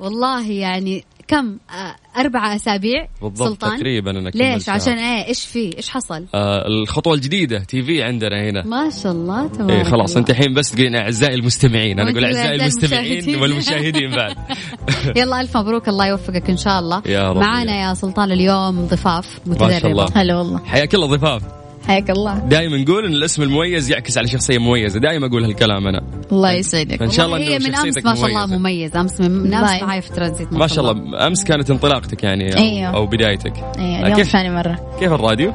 والله 0.00 0.50
يعني 0.50 1.04
كم 1.28 1.58
آه 1.70 2.20
أربعة 2.20 2.56
أسابيع 2.56 3.08
بالضبط 3.22 3.48
سلطان؟ 3.48 3.76
تقريبا 3.78 4.10
أنا 4.10 4.28
ليش؟ 4.28 4.68
عشان 4.68 4.98
إيه؟ 4.98 5.26
إيش 5.28 5.46
في؟ 5.46 5.76
إيش 5.76 5.90
حصل؟ 5.90 6.26
آه 6.34 6.66
الخطوة 6.66 7.14
الجديدة 7.14 7.58
تي 7.58 7.82
في 7.82 8.02
عندنا 8.02 8.50
هنا. 8.50 8.66
ما 8.66 8.90
شاء 9.02 9.12
الله 9.12 9.46
تبارك 9.46 9.70
إيه 9.70 9.82
خلاص 9.82 10.16
أنت 10.16 10.30
الحين 10.30 10.54
بس 10.54 10.70
تقولين 10.70 10.96
أعزائي 10.96 11.34
المستمعين 11.34 12.00
أنا 12.00 12.10
أقول 12.10 12.24
أعزائي 12.24 12.54
المستمعين 12.54 13.36
والمشاهدين 13.36 14.10
بعد. 14.10 14.36
يلا 15.18 15.40
ألف 15.40 15.56
مبروك 15.56 15.88
الله 15.88 16.06
يوفقك 16.06 16.50
إن 16.50 16.56
شاء 16.56 16.78
الله. 16.78 17.02
يا 17.06 17.32
رب. 17.32 17.36
معانا 17.36 17.88
يا 17.88 17.94
سلطان 17.94 18.32
اليوم 18.32 18.86
ضفاف 18.86 19.40
متدربة 19.46 19.72
ما 19.72 19.78
شاء 19.78 19.90
الله. 19.90 20.06
هلا 20.14 20.36
والله. 20.36 20.58
حياك 20.64 20.94
الله 20.94 21.06
ضفاف. 21.06 21.42
حياك 21.88 22.10
الله. 22.10 22.38
دائما 22.38 22.76
نقول 22.76 23.04
إن 23.04 23.12
الاسم 23.12 23.42
المميز 23.42 23.90
يعكس 23.90 24.18
على 24.18 24.28
شخصية 24.28 24.58
مميزة. 24.58 25.00
دائما 25.00 25.26
أقول 25.26 25.44
هالكلام 25.44 25.86
أنا. 25.86 26.02
الله 26.32 26.52
يسعدك. 26.52 27.02
إن 27.02 27.10
شاء 27.10 27.26
الله 27.26 27.38
هي 27.38 27.58
من 27.58 27.74
أمس 27.74 28.04
ما 28.04 28.14
شاء 28.14 28.26
الله. 28.26 28.46
مميزة. 28.46 29.00
أمس 29.00 29.20
من 29.20 29.54
أمس. 29.54 29.82
معي 29.82 30.02
في 30.02 30.12
ترانزيت 30.12 30.52
ما 30.52 30.66
شاء 30.66 30.92
الله. 30.92 31.26
أمس 31.26 31.44
كانت 31.44 31.70
انطلاقتك 31.70 32.24
يعني 32.24 32.54
أو, 32.54 32.58
أيوه. 32.58 32.94
أو 32.94 33.06
بدايتك. 33.06 33.52
إيه 33.78 34.06
اليوم 34.06 34.22
ثاني 34.22 34.50
مرة. 34.50 34.96
كيف 35.00 35.12
الراديو؟ 35.12 35.52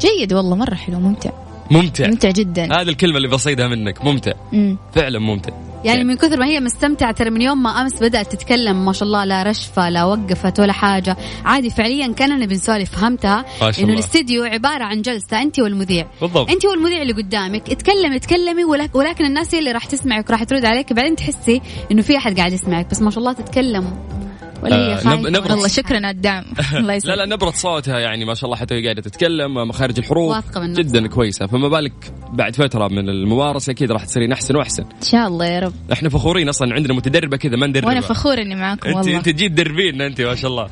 جيد 0.00 0.32
والله 0.32 0.56
مرة 0.56 0.74
حلو 0.74 0.98
ممتع. 0.98 1.30
ممتع. 1.70 2.06
ممتع 2.06 2.30
جدا. 2.30 2.64
هذه 2.64 2.88
الكلمة 2.88 3.16
اللي 3.16 3.28
بصيدها 3.28 3.68
منك 3.68 4.04
ممتع. 4.04 4.32
مم. 4.52 4.76
فعلا 4.94 5.18
ممتع. 5.18 5.52
يعني 5.84 6.04
من 6.04 6.16
كثر 6.16 6.40
ما 6.40 6.46
هي 6.46 6.60
مستمتعة 6.60 7.12
ترى 7.12 7.30
من 7.30 7.42
يوم 7.42 7.62
ما 7.62 7.70
أمس 7.82 7.94
بدأت 8.02 8.32
تتكلم 8.32 8.84
ما 8.84 8.92
شاء 8.92 9.02
الله 9.02 9.24
لا 9.24 9.42
رشفة 9.42 9.88
لا 9.88 10.04
وقفت 10.04 10.60
ولا 10.60 10.72
حاجة. 10.72 11.16
عادي 11.44 11.70
فعليا 11.70 12.12
كاننا 12.12 12.46
بنسولف 12.46 12.90
فهمتها. 12.90 13.44
الله. 13.62 13.94
الاستديو 13.94 14.44
عبارة 14.44 14.84
عن 14.84 15.02
جلسة 15.02 15.42
أنت 15.42 15.60
والمذيع. 15.60 16.06
بالضبط. 16.20 16.50
أنت 16.50 16.64
والمذيع 16.64 17.02
اللي 17.02 17.12
قدامك. 17.12 17.70
اتكلمي 17.70 18.16
اتكلمي 18.16 18.64
ولك- 18.64 18.94
ولكن 18.94 19.24
الناس 19.24 19.54
هي 19.54 19.58
اللي 19.58 19.72
راح 19.72 19.84
تسمعك 19.84 20.28
وراح 20.30 20.44
ترد 20.44 20.64
عليك. 20.64 20.92
بعدين 20.92 21.16
تحسي 21.16 21.60
إنه 21.92 22.02
في 22.02 22.16
أحد 22.16 22.36
قاعد 22.38 22.52
يسمعك 22.52 22.90
بس 22.90 23.02
ما 23.02 23.10
شاء 23.10 23.18
الله 23.18 23.32
تتكلم. 23.32 24.15
ولا 24.66 25.00
آه، 25.00 25.30
نبرة- 25.30 25.50
والله 25.50 25.68
شكرا 25.68 25.96
على 25.96 26.10
الدعم. 26.10 26.44
الله 26.72 26.80
لا 26.80 26.94
يسعدك. 26.94 27.18
لا 27.18 27.26
نبرة 27.26 27.50
صوتها 27.50 27.98
يعني 27.98 28.24
ما 28.24 28.34
شاء 28.34 28.44
الله 28.44 28.56
حتى 28.56 28.82
قاعدة 28.82 29.02
تتكلم 29.02 29.54
مخارج 29.68 29.98
الحروف. 29.98 30.36
جدا 30.58 31.06
كويسة. 31.06 31.46
فما 31.46 31.68
بالك 31.68 32.12
بعد 32.32 32.56
فترة 32.56 32.88
من 32.88 33.08
الممارسة 33.08 33.70
أكيد 33.70 33.92
راح 33.92 34.04
تصيرين 34.04 34.32
أحسن 34.32 34.56
وأحسن. 34.56 34.82
إن 34.82 35.02
شاء 35.02 35.28
الله 35.28 35.46
يا 35.46 35.60
رب. 35.60 35.72
إحنا 35.92 36.08
فخورين 36.08 36.48
أصلا 36.48 36.74
عندنا 36.74 36.94
متدربة 36.94 37.36
كذا 37.36 37.56
ما 37.56 37.66
ندربها. 37.66 37.88
وأنا 37.88 38.00
فخور 38.00 38.42
إني 38.42 38.54
معاكم 38.54 38.92
والله. 38.92 39.16
أنت 39.16 39.28
تجي 39.28 39.48
تدربينا 39.48 40.06
أنت 40.06 40.20
ما 40.20 40.34
شاء 40.34 40.50
الله. 40.50 40.62
آه، 40.64 40.68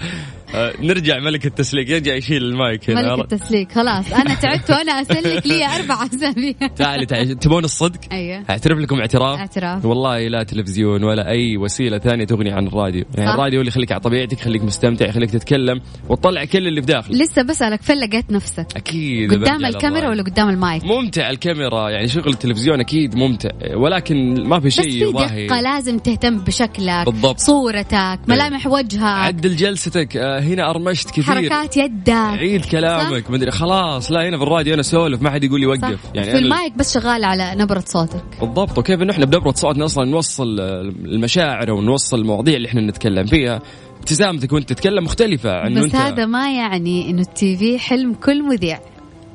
نرجع 0.81 1.19
ملك 1.19 1.47
التسليك 1.47 1.91
يرجع 1.91 2.15
يشيل 2.15 2.45
المايك 2.45 2.91
هنا. 2.91 3.17
ملك 3.17 3.33
التسليك 3.33 3.73
خلاص 3.73 4.13
أنا 4.13 4.35
تعبت 4.35 4.71
وأنا 4.71 4.93
أسلك 4.93 5.47
لي 5.47 5.67
أربع 5.67 6.07
أسابيع. 6.07 6.53
تعالي 6.77 7.07
تعالي. 7.07 7.35
تبون 7.35 7.65
الصدق؟ 7.65 8.01
أيوه. 8.13 8.45
أعترف 8.51 8.79
لكم 8.79 8.99
اعتراف؟ 9.01 9.39
اعتراف. 9.39 9.85
والله 9.85 10.29
لا 10.29 10.43
تلفزيون 10.43 11.05
ولا 11.05 11.29
أي 11.29 11.57
وسيلة 11.57 11.99
ثانية 11.99 12.25
تغني 12.25 12.53
عن 12.53 12.67
الراديو. 12.67 13.05
يعني 13.15 13.27
صح. 13.31 13.35
الراديو 13.35 13.61
اللي 13.61 13.69
يخليك 13.69 13.93
على 13.93 14.01
طبيعتك 14.01 14.33
يخليك 14.41 14.63
مستمتع 14.63 15.07
يخليك 15.07 15.31
تتكلم 15.31 15.81
وتطلع 16.09 16.45
كل 16.45 16.67
اللي 16.67 16.81
في 16.81 16.87
داخلك. 16.87 17.15
لسه 17.21 17.43
بسألك 17.43 17.83
فين 17.83 17.97
لقيت 17.97 18.31
نفسك. 18.31 18.67
أكيد. 18.77 19.35
قدام 19.35 19.65
الكاميرا. 19.65 20.09
ولا 20.09 20.23
قدام 20.23 20.49
المايك؟ 20.49 20.85
ممتع 20.85 21.31
الكاميرا 21.31 21.91
يعني 21.91 22.09
شغل 22.09 22.29
التلفزيون 22.29 22.81
أكيد 22.81 23.15
ممتع 23.17 23.51
ولكن 23.75 24.49
ما 24.49 24.61
في 24.61 24.67
بس 24.67 24.73
شيء 24.73 24.85
في 24.91 25.01
يضاهي. 25.01 25.47
دقة 25.47 25.61
لازم 25.61 25.99
تهتم 25.99 26.39
بشكلك 26.39 27.07
بالضبط. 27.07 27.39
صورتك 27.39 28.19
ملامح 28.29 28.67
وجهك. 28.67 29.03
عدل 29.03 29.57
جلستك. 29.57 30.17
آه، 30.17 30.41
هنا 30.45 30.71
أرمشت 30.71 31.11
كثير. 31.11 31.25
حركات 31.25 31.77
يدك. 31.77 32.13
عيد 32.13 32.65
كلامك 32.65 33.31
مدري 33.31 33.51
خلاص 33.51 34.13
لا 34.13 34.29
هنا 34.29 34.37
في 34.37 34.43
الراديو 34.43 34.75
أنا 34.75 34.81
أسولف 34.81 35.23
ما 35.23 35.31
حد 35.31 35.45
يقول 35.45 35.61
لي 35.61 35.77
صح. 35.79 35.89
وقف 35.89 35.99
يعني 36.15 36.27
في 36.31 36.33
أنا- 36.33 36.37
المايك 36.43 36.73
بس 36.77 36.95
شغال 36.95 37.25
على 37.25 37.53
نبرة 37.57 37.85
صوتك. 37.87 38.25
بالضبط. 38.41 38.79
وكيف 38.79 39.03
إنه 39.03 39.13
إحنا 39.13 39.25
بنبرة 39.25 39.53
صوتنا 39.57 39.85
أصلا 39.85 40.05
نوصل 40.05 40.61
المشاعر 41.05 41.71
ونوصل 41.73 42.19
المواضيع 42.19 42.57
اللي 42.57 42.69
إحنا 42.69 42.81
نتكلم 42.81 43.27
فيها. 43.27 43.61
ابتسامتك 43.99 44.53
وأنت 44.53 44.69
تتكلم 44.69 45.05
مختلفة 45.05 45.53
عن 45.53 45.75
بس 45.75 45.85
انت 45.85 45.97
هذا 45.97 46.27
ما 46.27 46.55
يعني 46.57 47.11
إنه 47.11 47.21
التي 47.21 47.57
في 47.57 47.79
حلم 47.79 48.15
كل 48.15 48.43
مذيع. 48.43 48.81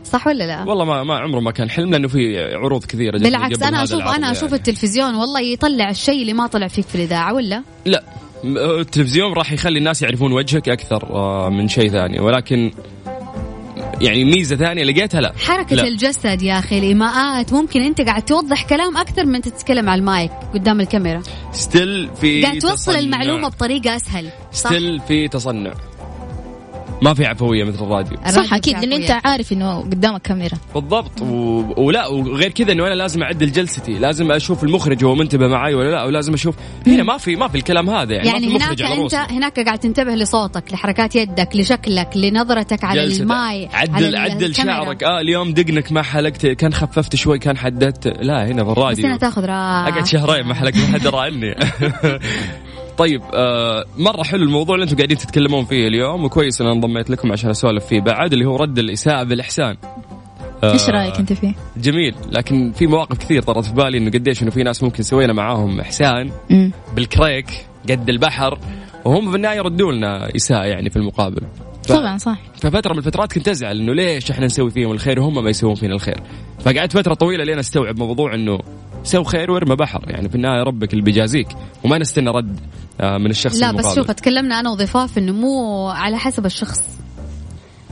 صح 0.04 0.28
ولا 0.28 0.44
لا؟ 0.44 0.64
والله 0.64 0.86
ما 0.86 1.04
ما 1.04 1.18
عمره 1.18 1.40
ما 1.40 1.52
كان 1.52 1.70
حلم 1.70 1.92
لأنه 1.92 2.08
في 2.08 2.40
عروض 2.54 2.86
كثيرة 2.86 3.18
جدا 3.18 3.30
بالعكس 3.30 3.64
أنا 3.64 3.84
أشوف 3.84 4.02
أنا 4.02 4.32
أشوف 4.32 4.44
يعني. 4.44 4.56
التلفزيون 4.56 5.16
والله 5.16 5.42
يطلع 5.42 5.90
الشيء 5.90 6.22
اللي 6.22 6.34
ما 6.34 6.48
طلع 6.48 6.68
فيك 6.68 6.86
في 6.86 6.96
الإذاعة 6.96 7.34
ولا؟ 7.34 7.64
لا. 7.86 8.04
التلفزيون 8.44 9.34
راح 9.34 9.52
يخلي 9.52 9.80
الناس 9.80 10.02
يعرفون 10.02 10.32
وجهك 10.32 10.70
أكثر 10.70 11.04
آه، 11.10 11.50
من 11.50 11.68
شيء 11.68 11.90
ثاني 11.90 12.20
ولكن 12.20 12.72
يعني 14.02 14.26
ميزة 14.26 14.56
ثانية 14.56 14.84
لقيتها 14.84 15.22
لا 15.22 15.34
حركة 15.38 15.76
لا. 15.76 15.88
الجسد 15.88 16.42
يا 16.42 16.60
أخي 16.60 16.80
الإيماءات 16.80 17.54
ممكن 17.54 17.82
أنت 17.82 18.02
قاعد 18.02 18.22
توضح 18.22 18.64
كلام 18.64 18.98
أكثر 18.98 19.26
من 19.26 19.42
تتكلم 19.42 19.90
على 19.90 20.00
المايك 20.00 20.32
قدام 20.54 20.82
الكاميرا 20.82 21.22
still 21.52 22.10
في 22.22 22.42
قاعد 22.42 22.60
توصل 22.60 22.76
تصنع. 22.76 23.00
المعلومة 23.00 23.48
بطريقة 23.48 23.96
أسهل 23.96 24.30
صح؟ 24.52 24.70
ستيل 24.70 25.00
في 25.00 25.28
تصنع 25.28 25.74
ما 27.02 27.14
في 27.14 27.26
عفوية 27.26 27.64
مثل 27.64 27.84
الراديو. 27.84 28.18
صح 28.28 28.54
أكيد 28.54 28.78
لأن 28.86 28.94
أنت. 28.94 29.18
عارف 29.26 29.52
إنه 29.52 29.80
قدامك 29.80 30.22
كاميرا. 30.22 30.58
بالضبط 30.76 31.22
و... 31.22 31.64
ولا 31.78 32.08
وغير 32.08 32.52
كذا 32.52 32.72
إنه 32.72 32.88
أنا 32.88 32.94
لازم 32.94 33.24
اعدل 33.24 33.52
جلستي 33.52 33.94
لازم 33.94 34.32
أشوف 34.32 34.64
المخرج 34.64 35.04
هو 35.04 35.16
منتبه 35.16 35.48
معي 35.48 35.74
ولا 35.74 35.92
لا 35.92 36.04
ولازم 36.04 36.34
أشوف. 36.34 36.56
هنا 36.88 37.04
ما 37.04 37.18
في 37.18 37.36
ما 37.36 37.48
في 37.48 37.56
الكلام 37.56 37.90
هذا 37.90 38.14
يعني, 38.14 38.28
يعني 38.28 38.48
ما 38.48 38.60
في 38.60 38.84
هناك 38.84 39.00
أنت. 39.00 39.32
هناك 39.32 39.60
قاعد 39.60 39.80
تنتبه 39.80 40.16
لصوتك 40.16 40.74
لحركات 40.74 41.16
يدك 41.16 41.56
لشكلك 41.56 42.10
لنظرتك 42.16 42.84
على. 42.84 43.04
المايك 43.04 43.70
عدل 43.74 44.16
على 44.16 44.32
عدل. 44.32 44.56
شعرك. 44.56 45.04
آه 45.04 45.22
اليوم 45.22 45.54
دقنك 45.54 45.92
ما 45.92 46.02
حلقت 46.02 46.46
كان 46.46 46.74
خففت 46.74 47.16
شوي 47.16 47.40
كان 47.40 47.58
حددت. 47.58 48.08
لا 48.08 48.48
هنا 48.48 48.64
في 48.64 48.70
بس 48.70 48.78
الراديو 48.78 49.06
هنا 49.06 49.18
تاخذ 49.18 49.46
راحة. 49.46 49.88
أقعد 49.90 50.06
شهرين 50.06 50.46
ما 50.46 50.54
حلقت 50.54 50.78
ما 50.78 50.88
حد 50.88 51.02
درى 51.02 51.20
عني 51.20 51.56
طيب 53.00 53.22
آه 53.34 53.86
مرة 53.98 54.24
حلو 54.24 54.44
الموضوع 54.44 54.76
اللي 54.76 54.84
أنتم 54.84 54.96
قاعدين 54.98 55.18
تتكلمون 55.18 55.66
فيه 55.66 55.88
اليوم 55.88 56.24
وكويس 56.24 56.62
إن 56.62 56.68
أنا 56.68 56.76
انضميت 56.76 57.10
لكم 57.10 57.32
عشان 57.32 57.50
أسولف 57.50 57.86
فيه. 57.86 58.02
بعد 58.02 58.34
اللي 58.34 58.46
هو 58.46 58.56
رد 58.56 58.80
الإساءة 58.80 59.24
بالاحسان 59.24 59.76
آه، 60.64 60.74
إيش 60.74 60.90
رأيك 60.90 61.16
أنت 61.20 61.34
فيه؟ 61.34 61.54
جميل. 61.78 62.16
لكن 62.32 62.72
في 62.72 62.88
مواقف 62.88 63.18
كثير 63.18 63.42
طرت 63.42 63.66
في 63.66 63.74
بالي 63.74 63.98
إنه 63.98 64.12
قديش 64.12 64.44
إنه 64.44 64.52
في 64.52 64.64
ناس 64.64 64.84
ممكن 64.84 65.04
سوينا 65.04 65.34
معاهم 65.34 65.80
إحسان 65.80 66.32
مم. 66.50 66.72
بالكريك 66.96 67.46
قد 67.90 68.10
البحر 68.10 68.60
وهم 69.06 69.30
في 69.32 69.36
النهاية 69.38 69.58
يردوا 69.58 69.92
لنا 69.92 70.36
إساءة 70.36 70.66
يعني 70.66 70.90
في 70.90 70.96
المقابل. 70.96 71.42
ف- 71.84 71.92
طبعا 71.92 72.18
صح. 72.18 72.38
ففترة 72.62 72.94
من 72.94 73.00
الفترات 73.00 73.34
كنت 73.34 73.48
أزعل 73.48 73.80
إنه 73.80 73.94
ليش 73.94 74.32
إحنا 74.32 74.46
نسوي 74.46 74.72
فيهم 74.72 74.92
الخير 74.92 75.20
وهم 75.20 75.44
ما 75.44 75.50
يسوون 75.50 75.76
فينا 75.76 75.94
الخير. 75.96 76.20
فقعدت 76.60 76.94
فترة 76.98 77.14
طويلة 77.14 77.44
لين 77.44 77.60
أستوعب 77.60 78.00
موضوع 78.00 78.36
إنه 78.36 78.60
سو 79.04 79.24
خير 79.24 79.52
وارمي 79.52 79.76
بحر. 79.76 80.04
يعني 80.08 80.30
في 80.30 80.36
النهاية 80.36 80.64
ربك 80.64 80.92
اللي 80.94 81.04
بيجازيك. 81.04 81.48
وما 81.84 81.98
نستنى 81.98 82.30
رد 82.30 82.60
آه، 83.02 83.18
من 83.18 83.30
الشخص 83.30 83.56
لا 83.60 83.70
المقابل. 83.70 83.90
بس 83.90 83.96
شوف 83.96 84.12
تكلمنا 84.12 84.60
أنا 84.60 84.70
وضفاف 84.70 85.18
إنه 85.18 85.32
مو 85.32 85.88
على 85.90 86.18
حسب 86.18 86.46
الشخص. 86.46 87.00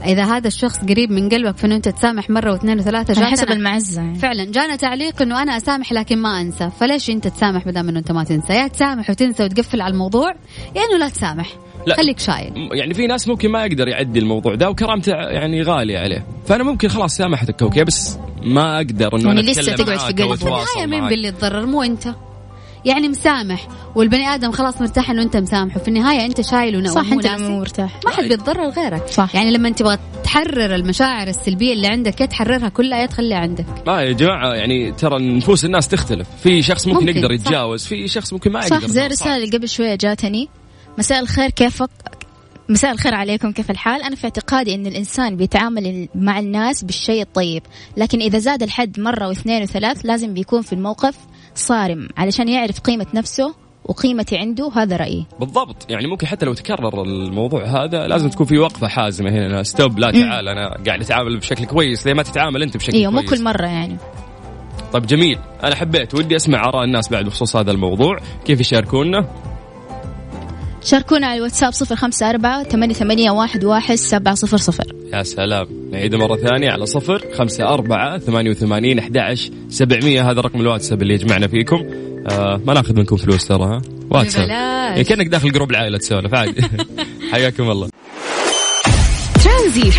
إذا 0.04 0.24
هذا 0.24 0.48
الشخص 0.48 0.78
قريب 0.78 1.10
من 1.10 1.28
قلبك 1.28 1.56
فإنه 1.56 1.76
أنت 1.76 1.88
تسامح 1.88 2.30
مرة 2.30 2.52
واثنين 2.52 2.78
وثلاثة 2.78 3.10
على 3.22 3.30
جاتنا- 3.30 3.30
حسب 3.42 3.50
المعزة 3.50 4.02
يعني. 4.02 4.18
فعلا 4.18 4.44
جانا 4.44 4.76
تعليق 4.76 5.22
إنه 5.22 5.42
أنا 5.42 5.56
أسامح 5.56 5.92
لكن 5.92 6.18
ما 6.18 6.40
أنسى. 6.40 6.70
فليش 6.80 7.10
أنت 7.10 7.28
تسامح 7.28 7.66
ما 7.66 7.72
دام 7.72 7.88
إنه 7.88 7.98
أنت 7.98 8.12
ما 8.12 8.24
تنسى؟ 8.24 8.52
يا 8.52 8.66
تسامح 8.68 9.10
وتنسى 9.10 9.44
وتقفل 9.44 9.80
على 9.80 9.92
الموضوع 9.92 10.30
يا 10.76 10.82
إنه 10.90 10.98
لا 10.98 11.08
تسامح. 11.08 11.52
لا. 11.86 11.96
خليك 11.96 12.18
شايل. 12.18 12.68
يعني 12.72 12.94
في 12.94 13.06
ناس 13.06 13.28
ممكن 13.28 13.50
ما 13.50 13.64
يقدر 13.64 13.88
يعدي 13.88 14.18
الموضوع 14.18 14.54
ده 14.54 14.70
وكرامته 14.70 15.12
يعني 15.12 15.62
غالية 15.62 15.98
عليه. 15.98 16.26
فأنا 16.46 16.64
ممكن 16.64 16.88
خلاص 16.88 17.16
سامحتك 17.16 17.62
okay 17.62 17.84
بس 17.84 18.18
ما 18.42 18.76
أقدر 18.76 19.16
إنه 19.16 19.26
يعني 19.28 19.40
أنا 19.40 19.50
لسه 19.50 19.60
أتكلم 19.72 19.86
تقعد 19.86 20.14
في. 20.14 20.34
أتواصل 20.44 20.80
النهايه 20.82 21.00
مين. 21.00 21.08
باللي 21.10 21.28
يتضرر؟ 21.28 21.66
مو 21.66 21.82
أنت. 21.82 22.08
يعني 22.84 23.08
مسامح. 23.08 23.68
والبني 23.94 24.26
آدم 24.34 24.52
خلاص 24.52 24.80
مرتاح 24.80 25.10
إنه 25.10 25.22
أنت 25.22 25.36
مسامحه 25.36 25.80
في 25.80 25.88
النهاية 25.88 26.24
أنت 26.26 26.40
شايل 26.40 26.76
ون- 26.76 26.86
صح 26.88 27.12
أنت. 27.12 27.26
مو 27.26 27.58
مرتاح. 27.58 28.00
ما 28.04 28.10
حد 28.10 28.24
بيتضرر 28.24 28.68
غيرك. 28.68 29.06
صح. 29.06 29.34
يعني 29.34 29.50
لما 29.50 29.70
تبغى 29.70 29.98
تحرر 30.24 30.74
المشاعر 30.74 31.28
السلبية 31.28 31.72
اللي 31.72 31.86
عندك 31.86 32.20
يا 32.20 32.26
تحررها 32.26 32.68
كلها 32.68 32.98
يا 33.00 33.06
تخليها 33.06 33.38
عندك. 33.38 33.66
لا 33.86 34.00
يا 34.00 34.12
جماعة 34.12 34.54
يعني 34.54 34.92
ترى 34.92 35.36
نفوس 35.36 35.64
الناس 35.64 35.88
تختلف. 35.88 36.26
في 36.42 36.62
شخص 36.62 36.86
ممكن, 36.86 37.06
ممكن، 37.06 37.16
يقدر 37.18 37.36
صح. 37.36 37.46
يتجاوز 37.46 37.84
في 37.86 38.08
شخص 38.08 38.32
ممكن 38.32 38.52
ما 38.52 38.60
يقدر 38.60 38.80
صح 38.80 38.86
زي 38.86 39.06
الرسالة 39.06 39.36
اللي 39.36 39.56
قبل 39.56 39.68
شوية 39.68 39.94
جاتني. 39.94 40.48
مساء 40.98 41.20
الخير 41.20 41.50
كيفك؟ 41.50 41.90
مساء 42.68 42.92
الخير 42.92 43.14
عليكم 43.14 43.52
كيف 43.52 43.70
الحال؟ 43.70 44.02
أنا 44.02 44.16
في 44.16 44.24
اعتقادي 44.24 44.74
أن 44.74 44.86
الإنسان 44.86 45.36
بيتعامل 45.36 46.08
مع 46.14 46.38
الناس 46.38 46.84
بالشيء 46.84 47.22
الطيب 47.22 47.62
لكن 47.96 48.20
إذا 48.20 48.38
زاد 48.38 48.62
الحد 48.62 49.00
مرة 49.00 49.28
واثنين 49.28 49.62
وثلاث 49.62 50.00
لازم 50.04 50.34
بيكون 50.34 50.62
في 50.62 50.72
الموقف 50.72 51.16
صارم 51.54 52.08
علشان 52.16 52.48
يعرف 52.48 52.80
قيمة 52.80 53.06
نفسه 53.14 53.54
وقيمتي 53.84 54.36
عنده 54.36 54.70
هذا 54.74 54.96
رأيي. 54.96 55.26
بالضبط. 55.40 55.90
يعني 55.90 56.06
ممكن 56.06 56.26
حتى 56.26 56.46
لو 56.46 56.54
تكرر 56.54 57.02
الموضوع 57.02 57.64
هذا 57.64 58.06
لازم 58.06 58.28
تكون 58.28 58.46
في 58.46 58.58
وقفة 58.58 58.88
حازمة 58.88 59.30
هنا 59.30 59.62
ستوب 59.62 59.98
لا 59.98 60.10
تعال 60.10 60.48
أنا 60.48 60.78
قاعد 60.86 61.00
أتعامل 61.00 61.38
بشكل 61.38 61.64
كويس 61.64 62.06
ليه 62.06 62.14
ما 62.14 62.22
تتعامل 62.22 62.62
أنت 62.62 62.76
بشكل 62.76 63.10
مو 63.10 63.20
كويس؟ 63.20 63.30
كل 63.30 63.44
مرة 63.44 63.66
يعني. 63.66 63.96
طيب 64.92 65.06
جميل. 65.06 65.38
أنا 65.64 65.74
حبيت 65.74 66.14
ودي 66.14 66.36
أسمع 66.36 66.64
آراء 66.68 66.84
الناس 66.84 67.08
بعد 67.08 67.24
بخصوص 67.24 67.56
هذا 67.56 67.70
الموضوع. 67.70 68.18
كيف 68.44 68.60
يشاركونا؟ 68.60 69.28
شاركونا 70.88 71.26
على 71.26 71.36
الواتساب 71.36 71.72
صفر 71.72 71.96
خمسة 71.96 72.30
أربعة 72.30 72.62
ثمانية 72.62 72.94
ثمانية 72.94 73.30
واحد 73.30 73.64
واحد 73.64 73.94
سبعة 73.94 74.34
صفر 74.34 74.56
صفر. 74.56 74.84
يا 75.12 75.22
سلام. 75.22 75.66
نعيد 75.92 76.14
مرة 76.14 76.36
ثانية 76.36 76.70
على 76.70 76.86
صفر 76.86 77.24
خمسة 77.38 77.64
أربعة 77.68 78.18
ثمانية 78.18 78.50
وثمانين 78.50 78.98
أحد 78.98 79.16
عشر 79.16 79.50
سبعمية. 79.68 80.30
هذا 80.30 80.40
رقم 80.40 80.60
الواتساب 80.60 81.02
اللي 81.02 81.14
يجمعنا 81.14 81.46
فيكم. 81.48 81.84
آه 82.30 82.60
ما 82.66 82.74
ناخذ 82.74 82.96
منكم 82.96 83.16
فلوس 83.16 83.46
ترى 83.46 83.64
ها؟ 83.64 83.82
واتساب. 84.10 84.48
يعني 84.48 85.04
كأنك 85.04 85.26
داخل 85.26 85.52
جروب 85.52 85.70
العائلة 85.70 85.98
تسولف 85.98 86.34
عادي. 86.34 86.62
حياكم 87.32 87.70
الله. 87.70 87.88
ترانزيت. 89.44 89.94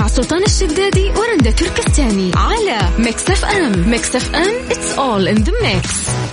مع 0.00 0.06
سلطان 0.06 0.42
الشدادي 0.42 1.10
ورندا 1.10 1.50
تركستاني 1.50 2.30
على 2.36 2.78
ميكس 2.98 3.30
أف 3.30 3.44
أم. 3.44 3.90
ميكس 3.90 4.16
أف 4.16 4.34
أم 4.34 4.68
it's 4.68 4.98
all 4.98 5.36
in 5.36 5.44
the 5.44 5.52
mix. 5.52 6.23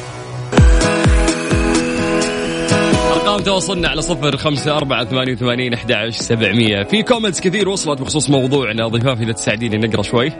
أرقام 3.32 3.46
تواصلنا 3.46 3.90
على 3.90 4.02
صفر 4.02 4.38
خمسة 4.38 4.78
أربعة 4.78 5.06
ثمانية 5.06 5.34
وثمانين 5.34 5.74
أحد 5.74 6.10
سبعمية. 6.10 6.84
في 6.84 7.04
كومنتس 7.04 7.40
كثير 7.40 7.70
وصلت 7.70 8.02
بخصوص 8.02 8.30
موضوعنا 8.30 8.88
ضيفاف 8.88 9.22
إذا 9.22 9.32
تساعديني 9.32 9.78
نقرأ 9.78 10.02
شوي. 10.02 10.32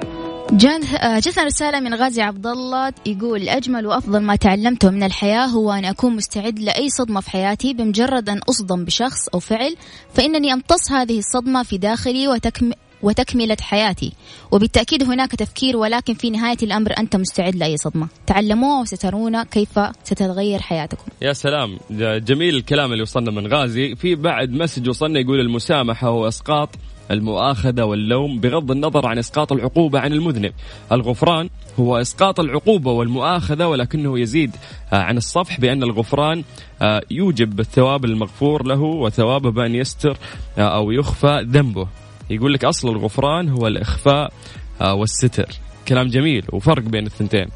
جان 0.52 0.84
آه، 0.84 1.20
جتنا 1.20 1.44
رسالة 1.44 1.80
من 1.80 1.94
غازي 1.94 2.22
عبد 2.22 2.48
الله 2.48 2.94
يقول 3.06 3.50
أجمل 3.50 3.88
وأفضل 3.88 4.20
ما 4.20 4.36
تعلمته 4.36 4.90
من 4.90 5.04
الحياة 5.04 5.46
هو 5.46 5.72
أن 5.72 5.86
أكون 5.86 6.16
مستعد 6.16 6.60
لأي 6.60 6.90
صدمة 6.90 7.22
في 7.22 7.30
حياتي 7.30 7.74
بمجرد 7.74 8.30
أن 8.30 8.40
أصدم 8.50 8.86
بشخص 8.86 9.28
أو 9.34 9.40
فعل 9.40 9.76
فإنني 10.14 10.54
أمتص 10.54 10.92
هذه 10.92 11.20
الصدمة 11.20 11.64
في 11.64 11.78
داخلي 11.78 12.28
وتكم 12.28 12.72
وتكملة 13.04 13.58
حياتي. 13.62 14.14
وبالتأكيد 14.52 15.04
هناك 15.04 15.32
تفكير 15.32 15.78
ولكن 15.78 16.14
في 16.14 16.30
نهاية 16.30 16.58
الأمر 16.64 16.98
أنت 16.98 17.16
مستعد 17.16 17.56
لأي 17.56 17.78
صدمة. 17.78 18.08
تعلموها 18.28 18.82
وسترون 18.82 19.44
كيف 19.44 19.80
ستتغير 20.04 20.60
حياتكم. 20.60 21.06
يا 21.22 21.34
سلام. 21.34 21.80
جميل 22.00 22.56
الكلام 22.56 22.92
اللي 22.92 23.04
وصلنا 23.04 23.32
من 23.32 23.48
غازي. 23.48 23.96
في 23.96 24.16
بعد 24.16 24.52
مسج 24.52 24.90
وصلنا 24.90 25.20
يقول 25.20 25.40
المسامحة 25.40 26.10
وإسقاط 26.10 26.70
المؤاخذة 27.12 27.84
واللوم 27.84 28.40
بغض 28.40 28.72
النظر 28.72 29.08
عن 29.08 29.18
إسقاط 29.18 29.52
العقوبة 29.52 30.00
عن 30.00 30.14
المذنب. 30.14 30.54
الغفران 30.92 31.50
هو 31.80 31.98
إسقاط 31.98 32.40
العقوبة 32.40 32.92
والمؤاخذة 32.92 33.68
ولكنه 33.68 34.20
يزيد 34.20 34.56
آه، 34.94 34.96
عن 34.96 35.18
الصفح 35.18 35.60
بأن 35.60 35.84
الغفران 35.84 36.44
آه، 36.82 37.02
يوجب 37.12 37.60
الثواب 37.60 38.06
المغفور 38.06 38.68
له 38.68 38.82
وثوابه 38.82 39.52
بأن 39.52 39.76
يستر 39.76 40.18
آه، 40.58 40.62
أو 40.62 40.92
يخفى 40.92 41.46
ذنبه. 41.50 41.88
يقول 42.32 42.54
لك 42.54 42.66
أصل 42.66 42.90
الغفران 42.90 43.50
هو 43.50 43.68
الإخفاء 43.68 44.34
والستر. 44.82 45.50
كلام 45.88 46.08
جميل 46.08 46.46
وفرق 46.54 46.84
بين 46.84 47.06
الثنتين. 47.06 47.48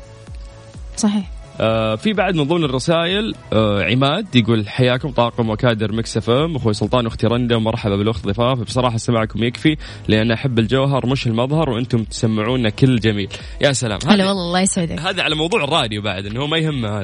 صحيح. 0.98 1.32
آه 1.60 1.96
في 1.96 2.14
بعد 2.14 2.36
من 2.36 2.44
ضمن 2.44 2.64
الرسائل 2.64 3.36
آه 3.54 3.84
عماد 3.84 4.36
يقول 4.36 4.70
حياكم 4.70 5.10
طاقم 5.10 5.50
وكادر 5.50 5.92
مكس 5.92 6.18
إف 6.18 6.30
إم. 6.30 6.56
أخوي 6.56 6.74
سلطان 6.74 7.06
واختي 7.06 7.28
رندا 7.28 7.56
ومرحبا 7.56 7.96
بالأخت 7.96 8.26
ضفاف. 8.28 8.60
بصراحة 8.60 8.98
سماعكم 8.98 9.44
يكفي 9.44 9.78
لأن 10.08 10.32
أحب 10.32 10.60
الجوهر 10.60 11.06
مش 11.06 11.28
المظهر 11.28 11.70
وأنتم 11.70 12.04
تسمعونا 12.04 12.70
كل 12.70 13.00
جميل. 13.00 13.30
يا 13.62 13.74
سلام. 13.74 14.00
هلا 14.08 14.28
والله 14.28 14.48
الله 14.48 14.60
يسعدك. 14.60 15.00
هذا 15.00 15.24
على 15.24 15.36
موضوع 15.36 15.64
الراديو 15.64 16.02
بعد 16.02 16.26
إنه 16.26 16.48
ما 16.48 16.58
يهمه 16.58 17.02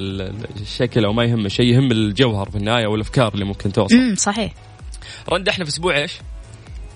الشكل 0.62 1.06
أو 1.06 1.13
ما 1.13 1.24
يهمه 1.24 1.48
شيء 1.48 1.66
يهم 1.66 1.92
الجوهر 1.92 2.50
في 2.50 2.56
النهاية 2.56 2.88
والأفكار 2.88 3.34
اللي 3.34 3.46
ممكن 3.46 3.72
توصل. 3.72 3.96
امم 3.96 4.16
صحيح. 4.16 4.54
رندا 5.30 5.51
إحنا 5.51 5.66
في 5.66 5.70
أسبوع 5.70 5.98
إيش؟ 5.98 6.13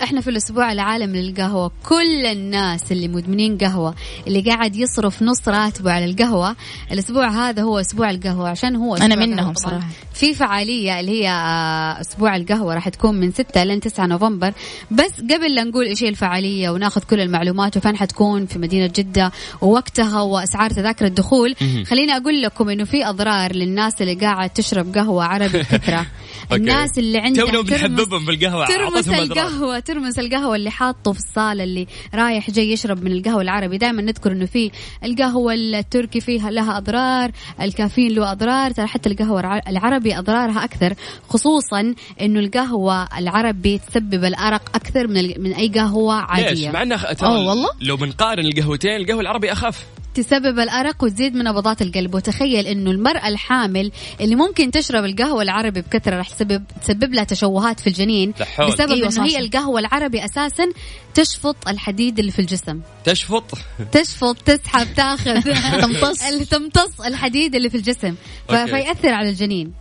إحنا 0.04 0.22
في 0.22 0.30
الأسبوع 0.30 0.72
العالم 0.72 1.16
للقهوة. 1.16 1.72
كل 1.84 2.26
الناس 2.26 2.92
اللي 2.92 3.08
مدمنين 3.08 3.58
قهوة 3.58 3.96
اللي 4.28 4.42
قاعد 4.42 4.76
يصرف 4.76 5.24
نص 5.24 5.48
راتبه 5.48 5.92
على 5.92 6.06
القهوة 6.06 6.56
الأسبوع 6.92 7.28
هذا 7.30 7.62
هو 7.64 7.80
أسبوع 7.80 8.10
القهوة 8.10 8.50
عشان 8.50 8.76
هو 8.76 8.96
أنا 8.96 9.16
منهم 9.16 9.54
صراحة. 9.54 9.88
في 10.14 10.34
فعالية 10.34 11.00
اللي 11.00 11.12
هي 11.12 11.30
آه، 11.30 12.02
أسبوع 12.02 12.36
القهوة 12.36 12.74
راح 12.76 12.90
تكون 12.90 13.16
من 13.16 13.32
6 13.32 13.64
لين 13.64 13.80
9 13.80 14.06
نوفمبر. 14.06 14.54
بس 14.92 15.12
قبل 15.22 15.56
لا 15.56 15.64
نقول 15.64 15.86
إيش 15.86 16.04
هي 16.04 16.10
الفعالية 16.10 16.70
وناخذ 16.70 17.02
كل 17.02 17.20
المعلومات 17.20 17.78
وفين 17.78 17.98
حتكون؟ 17.98 18.46
في 18.46 18.60
مدينة 18.60 18.92
جدة. 18.96 19.32
ووقتها 19.62 20.22
وأسعار 20.22 20.70
تذاكر 20.70 21.06
الدخول. 21.06 21.56
خليني 21.88 22.18
أقول 22.18 22.42
لكم 22.42 22.70
إنه 22.70 22.84
في 22.84 23.06
أضرار 23.06 23.56
للناس 23.56 24.02
اللي 24.02 24.14
قاعد 24.14 24.50
تشرب 24.50 24.96
قهوة 24.98 25.26
عربي 25.26 25.58
بكثره 25.60 26.06
الناس 26.52 27.00
اللي 27.00 27.18
عندها 27.18 27.46
ترمس 27.46 27.70
بنحببهم 27.70 28.26
بالقهوه 28.26 28.68
ترمس 28.68 29.10
القهوة 29.10 29.80
ترمس 29.80 30.20
القهوة 30.20 30.56
اللي 30.56 30.72
حاطه 30.72 31.12
في 31.12 31.20
الصالة 31.20 31.64
اللي 31.64 31.88
رايح 32.14 32.52
جاي 32.52 32.72
يشرب 32.72 33.04
من 33.04 33.12
القهوة 33.12 33.42
العربي. 33.42 33.78
دائما 33.78 34.02
نذكر 34.02 34.32
إنه 34.32 34.46
في 34.46 34.72
القهوة 35.04 35.54
التركي 35.54 36.20
فيها 36.20 36.52
لها 36.52 36.78
أضرار 36.78 37.32
الكافيين 37.62 38.12
له 38.12 38.32
أضرار. 38.32 38.72
ترى 38.72 38.88
حتى 38.88 39.10
القهوة 39.10 39.62
العربي 39.68 40.20
أضرارها 40.20 40.64
أكثر 40.64 40.94
خصوصا 41.30 41.94
إنه 42.22 42.40
القهوة 42.40 43.08
العربي 43.18 43.78
تسبب 43.78 44.24
الأرق 44.24 44.76
أكثر 44.76 45.08
من 45.08 45.42
من 45.44 45.54
أي 45.54 45.68
قهوة 45.68 46.14
عادية. 46.14 46.50
ليش 46.50 46.74
مع 46.74 46.82
إنه 46.82 47.00
والله؟ 47.22 47.70
لو 47.82 47.98
بنقارن 47.98 48.46
القهوتين 48.46 48.96
القهوة 48.96 49.22
العربي 49.22 49.52
أخف. 49.52 49.86
تسبب 50.16 50.60
الأرق 50.60 51.04
وتزيد 51.04 51.36
من 51.36 51.44
نبضات 51.44 51.82
القلب. 51.82 52.16
وتخيل 52.16 52.68
أنه 52.68 52.92
المرأة 52.92 53.28
الحامل 53.28 53.92
اللي 54.22 54.36
ممكن 54.36 54.72
تشرب 54.72 55.06
القهوة 55.06 55.42
العربي 55.42 55.82
بكثرة 55.82 56.16
راح 56.16 56.30
تسبب 56.30 56.64
تسبب 56.82 57.14
لها 57.14 57.24
تشوهات 57.24 57.80
في 57.80 57.88
الجنين 57.88 58.34
بسبب 58.60 58.92
أيوة 58.92 59.10
أنه 59.10 59.26
هي 59.26 59.40
القهوة 59.40 59.80
العربي 59.80 60.26
أساسا 60.26 60.66
تشفط 61.14 61.68
الحديد 61.68 62.20
اللي 62.20 62.32
في 62.32 62.40
الجسم. 62.40 62.82
تشفط؟ 63.04 63.58
تشفط 63.92 64.38
تسحب 64.42 64.88
تاخذ. 64.96 65.42
تمتص. 65.82 66.20
تمتص 66.50 67.02
الحديد 67.02 67.56
اللي 67.56 67.70
في 67.70 67.78
الجسم. 67.78 68.16
فيأثر 68.48 69.10
على 69.10 69.30
الجنين. 69.30 69.74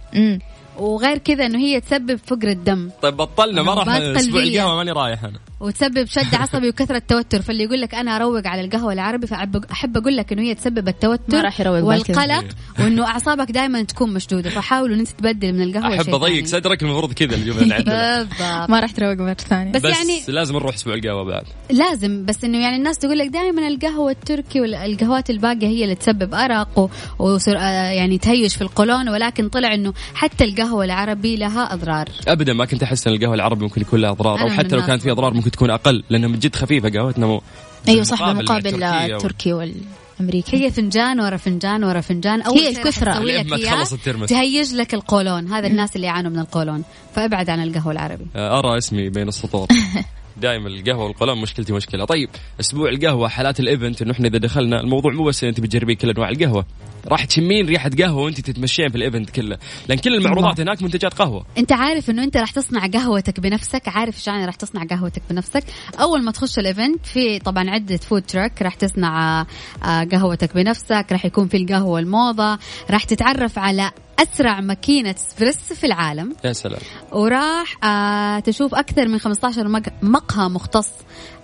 وغير 0.77 1.19
كذا 1.19 1.47
إنه 1.47 1.59
هي 1.59 1.81
تسبب 1.81 2.17
فقر 2.27 2.49
الدم. 2.49 2.91
طيب 3.03 3.17
بطلنا 3.17 3.63
ما 3.63 3.75
راح 3.75 3.89
أسبوع 3.89 4.43
القهوة 4.43 4.77
ماني 4.77 4.93
رايح 4.93 5.25
أنا. 5.25 5.39
وتسبب 5.65 6.07
شد 6.07 6.35
عصبي 6.43 6.69
وكثرة 6.69 7.03
توتر 7.09 7.43
فاللي 7.43 7.65
يقول 7.65 7.81
لك 7.81 7.95
أنا 7.95 8.17
أروق 8.17 8.47
على 8.47 8.61
القهوة 8.61 8.93
العربي 8.93 9.27
فأحب 9.27 9.97
أقول 9.97 10.17
لك 10.17 10.33
إنه 10.33 10.43
هي 10.43 10.55
تسبب 10.55 10.89
التوتر 10.89 11.37
ما 11.37 11.41
راح 11.41 11.61
يروق 11.61 11.85
والقلق 11.85 12.45
وإنه 12.79 13.07
أعصابك 13.07 13.51
دائما 13.51 13.83
تكون 13.83 14.13
مشدودة 14.13 14.51
فحاولوا 14.51 14.95
إن 14.95 15.01
أنت 15.01 15.09
تبدل 15.09 15.53
من 15.53 15.63
القهوة 15.63 16.01
أحب 16.01 16.15
أضيق 16.15 16.45
صدرك 16.45 16.83
المفروض 16.83 17.13
كذا 17.13 17.35
الجمله 17.35 17.77
بالضبط. 17.85 18.71
ما 18.71 18.81
راح 18.81 18.91
تروق 18.91 19.17
مرة 19.17 19.35
ثانية. 19.35 19.73
بس, 19.73 19.83
بس 19.83 19.91
يعني 19.91 20.21
لازم 20.29 20.55
نروح 20.55 20.75
أسبوع 20.75 20.95
القهوة 20.95 21.25
بعد. 21.25 21.45
لازم 21.71 22.25
بس 22.25 22.45
إنه 22.45 22.59
يعني 22.59 22.77
الناس 22.77 22.99
تقول 22.99 23.19
لك 23.19 23.29
دائما 23.29 23.69
القهوة 23.69 24.11
التركي 24.11 24.61
والقهوات 24.61 25.31
الباقية 25.31 25.67
هي 25.67 25.85
اللي 25.85 25.95
تسبب 25.95 26.35
أرق 26.35 26.91
ويصير 27.19 27.59
آه، 27.59 27.91
يعني 27.91 28.19
تهيش 28.19 28.57
في 28.57 28.63
القولون 28.63 29.09
ولكن 29.09 29.49
طلع 29.49 29.75
إنه 29.75 29.93
حتى 30.15 30.45
القهوة 30.45 30.85
العربي 30.85 31.37
لها 31.37 31.75
أضرار. 31.75 32.09
ابدا 32.29 32.53
ما 32.53 32.65
كنت 32.65 32.83
أحس 32.83 33.07
إن 33.07 33.15
القهوة 33.15 33.35
العربي 33.35 33.65
ممكن 33.65 33.81
يكون 33.81 34.01
لها 34.01 34.11
أضرار 34.11 34.41
أو 34.41 34.49
حتى 34.49 34.77
لو 34.77 34.83
كانت 34.83 35.03
فيها 35.03 35.13
أضرار 35.13 35.35
ممكن 35.35 35.51
تكون 35.55 35.71
أقل 35.71 36.05
لانها 36.11 36.29
من 36.29 36.39
جد 36.39 36.57
خفيفة 36.57 36.91
قهوتنا 36.91 37.27
مو 37.27 37.43
أيوه 37.89 38.03
صح 38.03 38.33
بمقابل 38.33 38.85
التركي 38.85 39.53
وال 39.53 39.75
أمريكا 40.21 40.59
هي 40.59 40.71
فنجان 40.71 41.21
ورا 41.21 41.37
فنجان 41.37 41.85
ورا 41.85 42.01
فنجان. 42.01 42.43
أو 42.43 42.55
هي 42.55 42.69
الكثرة. 42.69 44.27
تهيج 44.27 44.75
لك 44.75 44.95
القولون. 44.95 45.49
هذا 45.49 45.67
الناس 45.67 45.97
اللي 45.97 46.07
يعانوا 46.07 46.31
من 46.31 46.39
القولون. 46.39 46.85
فأبعد 47.15 47.51
عن 47.51 47.63
القهوة 47.63 47.93
العربي. 47.93 48.27
آه، 48.37 48.59
أرى 48.59 48.79
اسمي 48.79 49.09
بين 49.09 49.29
السطور. 49.29 49.69
دائما 50.37 50.69
القهوة 50.69 51.05
والقلم 51.05 51.43
مشكلتي 51.43 51.73
مشكلة. 51.73 52.05
طيب 52.05 52.29
أسبوع 52.61 52.89
القهوة 52.89 53.29
حالات 53.29 53.61
ال 53.61 53.68
event 53.68 54.03
إنه 54.03 54.13
إحنا 54.13 54.29
إذا 54.29 54.39
دخلنا 54.39 54.81
الموضوع 54.81 55.13
مو 55.13 55.25
بس 55.25 55.45
أنت 55.45 55.61
بتجربين 55.61 55.97
كل 55.97 56.11
أنواع 56.11 56.29
القهوة. 56.29 56.67
راح 57.09 57.25
تشمين 57.25 57.67
ريحة 57.67 57.91
قهوة 57.99 58.23
وأنت 58.23 58.41
تتمشين 58.41 58.89
في 58.89 58.97
ال 58.97 59.03
event 59.03 59.31
كله. 59.31 59.59
لأن 59.89 59.99
كل 59.99 60.15
المعروضات 60.15 60.61
هناك 60.61 60.83
منتجات 60.83 61.15
قهوة. 61.15 61.47
أنت 61.59 61.73
عارف 61.73 62.11
إنه 62.11 62.25
أنت 62.25 62.37
راح 62.37 62.51
تصنع 62.51 62.87
قهوتك 62.87 63.41
بنفسك 63.41 63.89
عارف 63.89 64.17
إيش 64.17 64.27
يعني 64.27 64.47
راح 64.47 64.55
تصنع 64.55 64.85
قهوتك 64.85 65.23
بنفسك. 65.31 65.65
أول 66.01 66.23
ما 66.23 66.31
تخش 66.31 66.59
ال 66.59 66.67
event 66.67 67.07
في 67.07 67.39
طبعا 67.39 67.71
عدة 67.71 67.97
food 67.97 68.23
truck 68.23 68.63
راح 68.63 68.75
تصنع 68.75 69.41
آه، 69.85 70.05
قهوتك 70.13 70.55
بنفسك 70.55 71.07
راح 71.13 71.25
يكون 71.25 71.49
في 71.49 71.57
القهوة 71.57 71.99
الموضة 71.99 72.59
راح 72.91 73.05
تتعرف 73.05 73.59
على 73.59 73.91
أسرع 74.19 74.61
ماكينة 74.61 75.15
اسبريسو 75.19 75.75
في 75.75 75.87
العالم. 75.87 76.37
يا 76.45 76.53
سلام. 76.53 76.81
وراح 77.13 77.85
آه 77.85 78.39
تشوف 78.39 78.75
أكثر 78.75 79.09
من 79.09 79.19
15 79.19 79.69
مقهى 80.03 80.49
مختص 80.49 80.89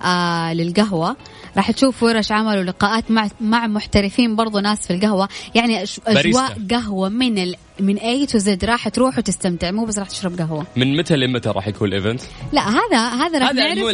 آه 0.02 0.52
للقهوة. 0.52 1.16
راح 1.56 1.70
تشوف 1.70 2.02
ورش 2.02 2.32
عمل 2.32 2.58
ولقاءات 2.58 3.10
مع 3.10 3.28
مع 3.40 3.66
محترفين 3.66 4.36
برضو 4.36 4.58
ناس 4.58 4.86
في 4.86 4.92
القهوة. 4.92 5.28
يعني 5.54 5.84
أجواء 6.06 6.56
قهوة 6.70 7.08
من 7.08 7.38
ال 7.38 7.56
من 7.80 7.96
A 7.96 8.26
to 8.26 8.38
Z 8.38 8.64
راح 8.64 8.88
تروح 8.88 9.18
وتستمتع 9.18 9.70
مو 9.70 9.84
بس 9.84 9.98
راح 9.98 10.08
تشرب 10.08 10.38
قهوة. 10.38 10.66
من 10.76 10.96
متى 10.96 11.16
لمتى 11.16 11.48
راح 11.48 11.68
يكون 11.68 11.88
ال 11.88 11.93
event؟ 11.93 12.20
لا 12.52 12.68
هذا 12.68 13.08
هذا 13.08 13.38
راح 13.38 13.54
نعرفه 13.54 13.90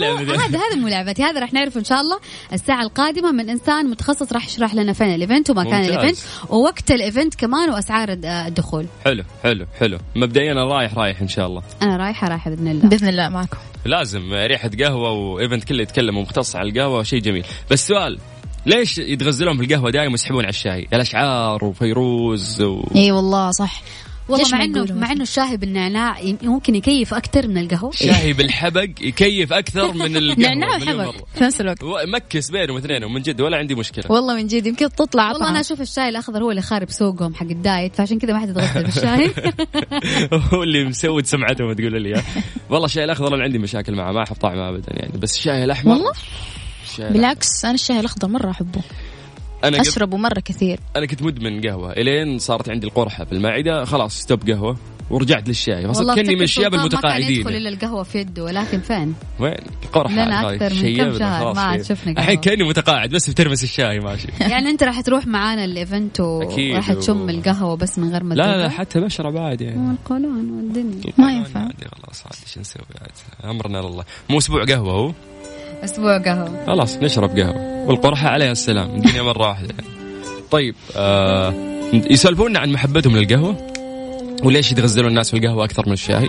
هذا 0.47 0.59
هذا 0.59 0.77
مو 0.77 0.88
لعبتي 0.88 1.23
هذا 1.23 1.40
راح 1.40 1.53
نعرفه 1.53 1.81
إن 1.81 1.85
شاء 1.85 2.01
الله 2.01 2.19
الساعة 2.53 2.83
القادمة 2.83 3.33
من 3.33 3.51
إنسان 3.51 3.90
متخصص 3.90 4.33
راح 4.33 4.47
يشرح 4.47 4.75
لنا 4.75 4.92
فين 4.92 5.14
ال 5.14 5.21
event 5.21 5.51
ومكان 5.51 5.85
ال 5.85 5.90
event 5.90 6.19
ووقت 6.49 6.90
ال 6.90 6.98
event 6.98 7.35
كمان 7.35 7.71
وأسعار 7.71 8.09
الدخول. 8.25 8.87
حلو 9.05 9.25
حلو 9.42 9.66
حلو. 9.81 9.99
مبدئيا 10.16 10.55
رايح 10.55 10.95
رايح 10.95 11.21
إن 11.21 11.29
شاء 11.29 11.47
الله. 11.47 11.62
أنا 11.83 11.96
رايحة 12.07 12.29
رايحة 12.29 12.51
بإذن 12.51 12.69
الله. 12.69 12.88
بإذن 12.88 13.09
الله 13.09 13.29
معكم. 13.29 13.57
لازم 13.85 14.33
ريحة 14.33 14.71
قهوة 14.81 15.11
و 15.11 15.20
event 15.20 15.64
كله 15.64 15.83
يتكلم 15.83 16.16
ومختص 16.16 16.57
على 16.57 16.71
القهوة 16.71 17.03
شيء 17.03 17.21
جميل. 17.21 17.45
بس 17.71 17.87
سؤال 17.87 18.19
ليش 18.66 18.99
يتغزلون 18.99 19.57
في 19.57 19.64
القهوة 19.64 19.90
دائما 19.90 20.14
يسحبون 20.14 20.45
على 20.45 20.51
الشاي؟ 20.51 20.88
الأشعار 20.92 21.64
وفيروز 21.64 22.62
و... 22.62 22.85
إي 22.97 23.12
والله 23.12 23.51
صح. 23.51 23.83
والله 24.29 24.49
مع 24.53 24.65
انه 24.65 24.95
مع 24.95 25.12
إنه 25.12 25.23
الشاي 25.23 25.57
بالنعناع 25.57 26.21
ممكن 26.43 26.75
يكيف 26.75 27.15
أكثر 27.15 27.49
من 27.49 27.59
القهوة. 27.59 27.91
شاي 27.91 28.33
بالحبق 28.33 28.89
يكيف 29.01 29.53
أكثر 29.53 29.93
من 29.93 30.17
القهوة 30.17 30.49
نعناع 30.49 30.77
وحبق 30.77 31.15
في 31.35 31.45
نفس 31.45 31.61
الوقت. 31.61 31.79
mix 31.85 32.51
بينهم 32.51 32.77
اثنين 32.77 33.05
ومن 33.05 33.23
جد 33.23 33.41
ولا 33.41 33.57
عندي 33.57 33.75
مشكلة. 33.75 34.05
والله 34.09 34.35
من 34.37 34.47
جد 34.47 34.67
يمكن 34.67 34.91
تطلع 34.91 35.33
والله 35.33 35.51
أنا 35.51 35.61
أشوف 35.61 35.81
الشاي 35.81 36.09
الأخضر 36.09 36.45
هو 36.45 36.51
اللي 36.51 36.62
خارب 36.62 36.91
سوقهم 36.91 37.35
حق 37.35 37.47
ال 37.47 37.56
diet 37.56 37.95
فعشان 37.95 38.19
كذا 38.19 38.33
ما 38.33 38.39
حد 38.39 38.49
يتغزل 38.49 38.83
بالشاي. 38.83 39.31
هو 40.53 40.62
اللي 40.62 40.85
مسود 40.85 41.27
سمعتهم 41.27 41.73
تقول 41.73 42.03
لي 42.03 42.23
والله 42.71 42.87
الشاي 42.87 43.05
الأخضر 43.05 43.35
أنا 43.35 43.43
عندي 43.43 43.59
مشاكل 43.59 43.95
معه 43.95 44.12
ما 44.12 44.23
أحب 44.23 44.37
طعمه 44.37 44.69
ابدا 44.69 44.93
يعني 44.97 45.19
بس 45.19 45.37
الشاي 45.37 45.65
الاحمر 45.65 45.93
والله؟ 45.93 46.12
بالعكس 46.99 47.65
أنا 47.65 47.75
الشاي 47.75 48.01
الأخضر 48.01 48.29
مرة 48.29 48.51
أحبه. 48.51 48.81
أنا 49.64 49.81
اشربه 49.81 50.16
مره 50.16 50.40
كثير. 50.40 50.81
أنا 50.97 51.07
كنت 51.07 51.23
مدمن 51.23 51.61
قهوة. 51.61 51.92
إلين 51.92 52.38
صارت 52.38 52.69
عندي 52.69 52.87
القرحة 52.87 53.25
في 53.25 53.33
المعدة. 53.33 53.85
خلاص 53.85 54.21
stop 54.21 54.51
قهوة 54.51 54.77
ورجعت 55.11 55.49
للشاي. 55.49 55.87
والله 55.87 56.14
كأني 56.14 56.37
من 56.37 56.42
الشياب 56.42 56.73
سلطان 56.73 56.83
ما 56.83 56.88
كان 56.88 56.92
المتقاعدين 56.92 57.40
يدخل 57.40 57.57
إلا 57.57 57.69
القهوة 57.69 58.03
في 58.03 58.19
يده 58.19 58.45
ولكن 58.45 58.81
فين؟ 58.81 59.14
وين؟ 59.40 59.55
قرحه 59.92 60.14
لنا 60.14 60.55
أكثر 60.55 60.75
من 60.75 60.97
كم 60.97 61.19
شهر. 61.19 61.55
ما 61.55 61.61
عاد. 61.61 61.83
شفنا 61.83 62.12
قهوة. 62.12 62.19
الحين 62.19 62.40
كأني 62.40 62.64
متقاعد 62.64 63.11
بس 63.11 63.31
بترمس 63.31 63.64
الشاي 63.64 63.99
ماشي. 63.99 64.29
يعني 64.53 64.71
أنت 64.71 64.83
راح 64.83 65.01
تروح 65.01 65.27
معانا 65.27 65.64
الإيفنت. 65.64 66.21
وراح 66.21 66.92
تشم 66.92 67.31
القهوة 67.31 67.77
بس 67.77 67.99
من 67.99 68.12
غير 68.12 68.25
ما 68.25 68.35
لا 68.35 68.57
لا؟ 68.57 68.69
حتى 68.69 69.01
بشرب 69.01 69.37
عادي 69.37 69.64
يعني. 69.64 69.88
والقولون 69.88 70.51
والدنيا. 70.51 71.12
ما 71.19 71.33
ينفع. 71.33 71.61
عادي 71.61 71.85
خلاص 72.03 72.23
عادي 72.27 72.47
شو 72.47 72.61
نسوي؟ 72.61 72.83
عاد 73.01 73.51
أمرنا 73.51 73.79
لله. 73.79 74.05
مو 74.31 74.38
أسبوع 74.38 74.64
قهوة 74.64 74.92
هو؟ 74.92 75.12
أسبوع 75.85 76.19
قهوة. 76.19 76.67
خلاص 76.67 76.97
نشرب 76.97 77.39
قهوة. 77.39 77.87
والقرحة 77.87 78.29
عليها 78.29 78.53
السلام. 78.53 78.95
الدنيا 78.95 79.23
مره 79.23 79.49
واحدة 79.49 79.75
يعني. 79.79 79.91
طيب 80.51 80.75
آه 80.97 81.55
يسولفونا 81.93 82.59
عن 82.59 82.73
محبتهم 82.73 83.17
للقهوة؟ 83.17 83.57
وليش 84.43 84.73
يتغزلون 84.73 85.09
الناس 85.09 85.31
في 85.31 85.37
القهوة 85.37 85.65
أكثر 85.65 85.83
من 85.87 85.93
الشاي؟ 85.93 86.29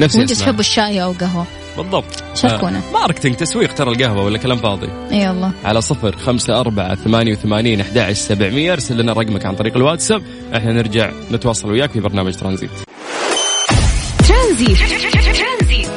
نفس 0.00 0.16
الأسماء. 0.16 0.38
تحبوا 0.38 0.60
الشاي 0.60 1.02
أو 1.02 1.12
قهوة؟ 1.12 1.46
بالضبط. 1.76 2.24
شاركونا. 2.34 2.78
آه 2.78 2.92
marketing 2.92 3.36
تسويق 3.36 3.74
ترى 3.74 3.90
القهوة 3.90 4.24
ولا 4.24 4.38
كلام 4.38 4.58
فاضي؟ 4.58 4.88
إي 5.12 5.28
والله. 5.28 5.52
على 5.64 5.80
صفر 5.80 6.16
خمسة 6.16 6.60
أربعة 6.60 6.94
ثمانية 6.94 7.32
وثمانين 7.32 7.80
أحد 7.80 7.98
عشر 7.98 8.14
سبعمية. 8.14 8.72
ارسل 8.72 8.98
لنا 8.98 9.12
رقمك 9.12 9.46
عن 9.46 9.54
طريق 9.54 9.76
الواتساب. 9.76 10.22
إحنا 10.56 10.72
نرجع 10.72 11.10
نتواصل 11.32 11.70
وياك 11.70 11.90
في 11.90 12.00
برنامج 12.00 12.34
ترانزيت. 12.34 12.70
ترانزيت. 14.28 15.13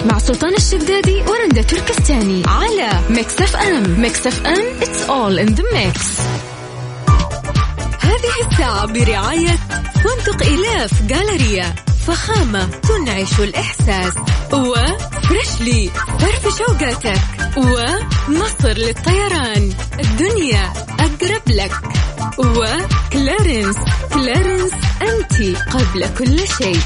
مع 0.07 0.19
سلطان 0.19 0.53
الشدادي 0.53 1.21
ورندا 1.21 1.61
تركستاني 1.61 2.43
على 2.47 2.89
ميكس 3.09 3.41
اف 3.41 3.55
ام 3.55 4.01
ميكس 4.01 4.27
اف 4.27 4.45
ام 4.45 4.79
it's 4.81 5.09
all 5.09 5.47
in 5.47 5.55
the 5.55 5.63
mix. 5.63 5.99
هذه 7.99 8.51
الساعة 8.51 8.85
برعاية 8.85 9.59
فندق 9.95 10.43
إلاف 10.43 11.01
جالريا 11.01 11.75
فخامة 12.07 12.65
تنعش 12.65 13.39
الإحساس. 13.39 14.13
وفريشلي 14.53 15.89
فرف 16.19 16.57
شوقاتك. 16.57 17.21
ومصر 17.57 18.77
للطيران. 18.77 19.73
الدنيا 19.99 20.73
أقرب 20.99 21.41
لك. 21.47 21.71
وكلارنس. 22.37 23.75
كلارنس 24.13 24.71
أنت 25.01 25.57
قبل 25.71 26.09
كل 26.17 26.47
شيء. 26.57 26.79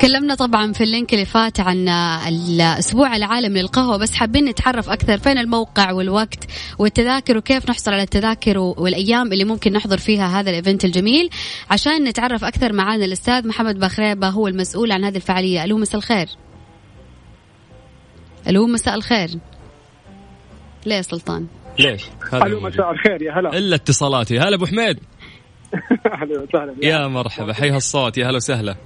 تكلمنا 0.00 0.34
طبعا 0.34 0.72
في 0.72 0.84
ال 0.84 0.90
link 0.90 1.14
اللي 1.14 1.24
فات 1.24 1.60
عن 1.60 1.88
الأسبوع 2.28 3.16
العالمي 3.16 3.62
للقهوة 3.62 3.96
بس 3.96 4.14
حابين 4.14 4.44
نتعرف 4.44 4.90
أكثر. 4.90 5.18
فين 5.18 5.38
الموقع 5.38 5.92
والوقت 5.92 6.44
والتذاكر 6.78 7.36
وكيف 7.36 7.70
نحصل 7.70 7.92
على 7.92 8.02
التذاكر 8.02 8.58
والأيام 8.58 9.32
اللي 9.32 9.44
ممكن 9.44 9.72
نحضر 9.72 9.98
فيها 9.98 10.40
هذا 10.40 10.50
الإيفنت 10.50 10.84
الجميل؟ 10.84 11.30
عشان 11.70 12.04
نتعرف 12.04 12.44
أكثر 12.44 12.72
معانا 12.72 13.04
الأستاذ 13.04 13.48
محمد 13.48 13.78
بخريبة 13.78 14.28
هو 14.28 14.48
المسؤول 14.48 14.92
عن 14.92 15.04
هذه 15.04 15.16
الفعالية. 15.16 15.64
ألو 15.64 15.78
مساء 15.78 15.96
الخير. 15.96 16.28
ألو 18.48 18.66
مساء 18.66 18.94
الخير. 18.94 19.30
ليه 20.86 20.94
يا 20.94 21.02
سلطان؟ 21.02 21.46
ليش؟ 21.78 22.02
الموضوع. 22.32 22.70
مساء 22.70 22.90
الخير 22.90 23.22
يا 23.22 23.32
هلا. 23.32 23.58
إلا 23.58 23.76
اتصالاتي. 23.76 24.38
هلا 24.38 24.54
أبو 24.54 24.66
حميد. 24.66 24.98
أهلا 26.14 26.40
وسهلا. 26.40 26.74
يا 26.82 27.06
مرحبا. 27.06 27.52
حي 27.52 27.70
هالصوت 27.70 28.18
يا 28.18 28.26
هلا 28.26 28.36
وسهلا. 28.36 28.76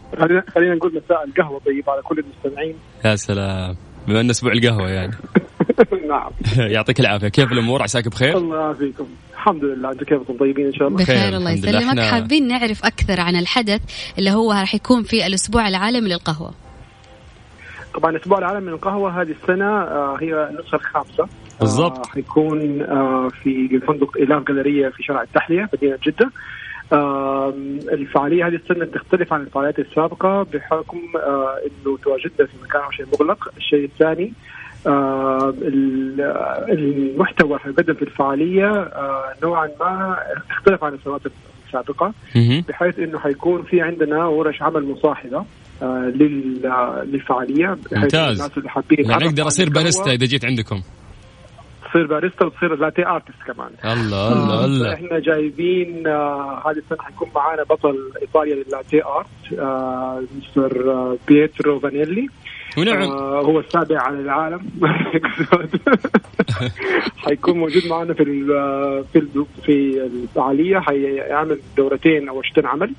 خلينا 0.55 0.75
نقول 0.75 1.03
مساء 1.05 1.25
القهوة 1.25 1.61
طيب 1.67 1.91
على 1.91 2.03
كل 2.03 2.19
المستمعين. 2.19 2.75
يا 3.05 3.17
سلام. 3.17 3.77
بما 4.09 4.21
أن 4.21 4.31
أسبوع 4.31 4.53
القهوة 4.53 4.89
يعني. 4.91 5.13
نعم. 6.09 6.31
يعطيك 6.75 7.01
العافية. 7.01 7.29
كيف 7.29 7.53
الأمور؟ 7.53 7.83
عساك 7.83 8.09
بخير؟ 8.09 8.37
الله 8.37 8.57
يعافيكم. 8.57 9.07
الحمد 9.33 9.65
لله. 9.65 9.91
أنتم 9.93 10.05
كيفكم؟ 10.05 10.37
طيبين 10.37 10.67
إن 10.67 10.73
شاء 10.73 10.89
الله؟ 10.89 10.99
بخير، 10.99 11.37
الله. 11.37 11.51
يسلمك. 11.51 12.01
حابين 12.01 12.49
نعرف 12.49 12.85
أكثر 12.85 13.21
عن 13.21 13.37
الحدث 13.37 13.81
اللي 14.19 14.31
هو 14.31 14.53
راح 14.53 14.75
يكون 14.75 15.03
في 15.03 15.27
الأسبوع 15.27 15.69
العالمي 15.69 16.09
للقهوة. 16.09 16.55
طبعا 17.95 18.11
الأسبوع 18.11 18.39
العالمي 18.39 18.71
للقهوة 18.71 19.23
هذه 19.23 19.35
السنة 19.43 19.65
آه، 19.65 20.17
هي 20.21 20.49
النسخة 20.51 20.77
الخامسة. 20.77 21.29
بالضبط. 21.61 21.99
آه، 21.99 22.11
حيكون 22.11 22.83
آه، 22.83 23.29
في 23.43 23.81
فندق 23.89 24.17
الاف 24.17 24.43
جاليريه 24.43 24.89
في 24.89 25.03
شارع 25.03 25.23
التحلية 25.23 25.69
مدينة 25.75 25.99
جدة. 26.07 26.31
الفعالية 26.93 28.47
هذه 28.47 28.55
السنة 28.55 28.85
تختلف 28.85 29.33
عن 29.33 29.41
الفعاليات 29.41 29.79
السابقة 29.79 30.43
بحكم 30.43 30.99
آه، 31.17 31.57
إنه 31.67 31.97
تواجدنا 32.05 32.47
في 32.47 32.53
مكان 32.65 32.83
شيء 32.97 33.07
مغلق، 33.13 33.49
الشيء 33.57 33.85
الثاني 33.85 34.33
آه، 34.87 35.55
ال- 35.63 36.21
المحتوى 36.69 37.49
اللي 37.49 37.59
حيقدم 37.59 37.95
في 37.95 38.03
الفعالية 38.03 38.71
آه، 38.71 39.25
نوعا 39.43 39.69
ما 39.81 40.17
اختلف 40.51 40.85
عن 40.85 40.95
السنوات 40.95 41.21
السابقه. 41.67 42.13
بحيث 42.69 42.99
إنه 42.99 43.19
حيكون 43.19 43.63
في 43.63 43.81
عندنا 43.81 44.25
ورش 44.25 44.63
عمل 44.63 44.85
مصاحبة 44.85 45.45
آه، 45.83 46.13
لل- 46.15 47.03
للفعالية 47.13 47.79
ممتاز. 47.93 48.41
الناس 48.41 48.59
اللي 48.59 48.69
حابين 48.71 48.99
يعني 49.11 49.41
أصير 49.47 49.67
القهوة 49.67 49.83
باريستا 49.83 50.13
إذا 50.13 50.27
جيت 50.27 50.45
عندكم 50.45 50.83
تصير 51.95 52.07
باريستا 52.07 52.45
وتصير 52.45 52.75
latte 52.77 53.15
artist 53.15 53.43
كمان. 53.47 53.71
الله 53.85 54.33
الله 54.33 54.65
الله. 54.65 54.95
إحنا 54.95 55.19
جايبين 55.19 56.07
آه 56.07 56.63
هذه 56.67 56.77
السنة 56.79 56.99
حيكون 57.03 57.29
معانا 57.35 57.63
بطل 57.63 57.97
إيطاليا 58.23 58.55
لل 58.55 58.68
latte 58.68 59.03
art 59.17 59.59
آه 59.59 60.23
مستر 60.39 60.91
آه 60.93 61.17
بيترو 61.29 61.79
فانيلي 61.81 62.27
ونعم. 62.79 63.03
آه 63.03 63.41
هو 63.41 63.61
السابع 63.61 64.01
على 64.01 64.21
العالم. 64.21 64.61
حيكون 67.17 67.59
موجود 67.59 67.87
معنا 67.87 68.15
في 68.15 68.23
ال- 68.23 69.05
في 69.13 69.19
ال- 69.19 69.47
في 69.67 70.03
الفعالية. 70.07 70.79
حيعمل 70.79 71.59
دورتين 71.77 72.29
أو 72.29 72.37
ورشتين 72.37 72.67
عمل. 72.67 72.93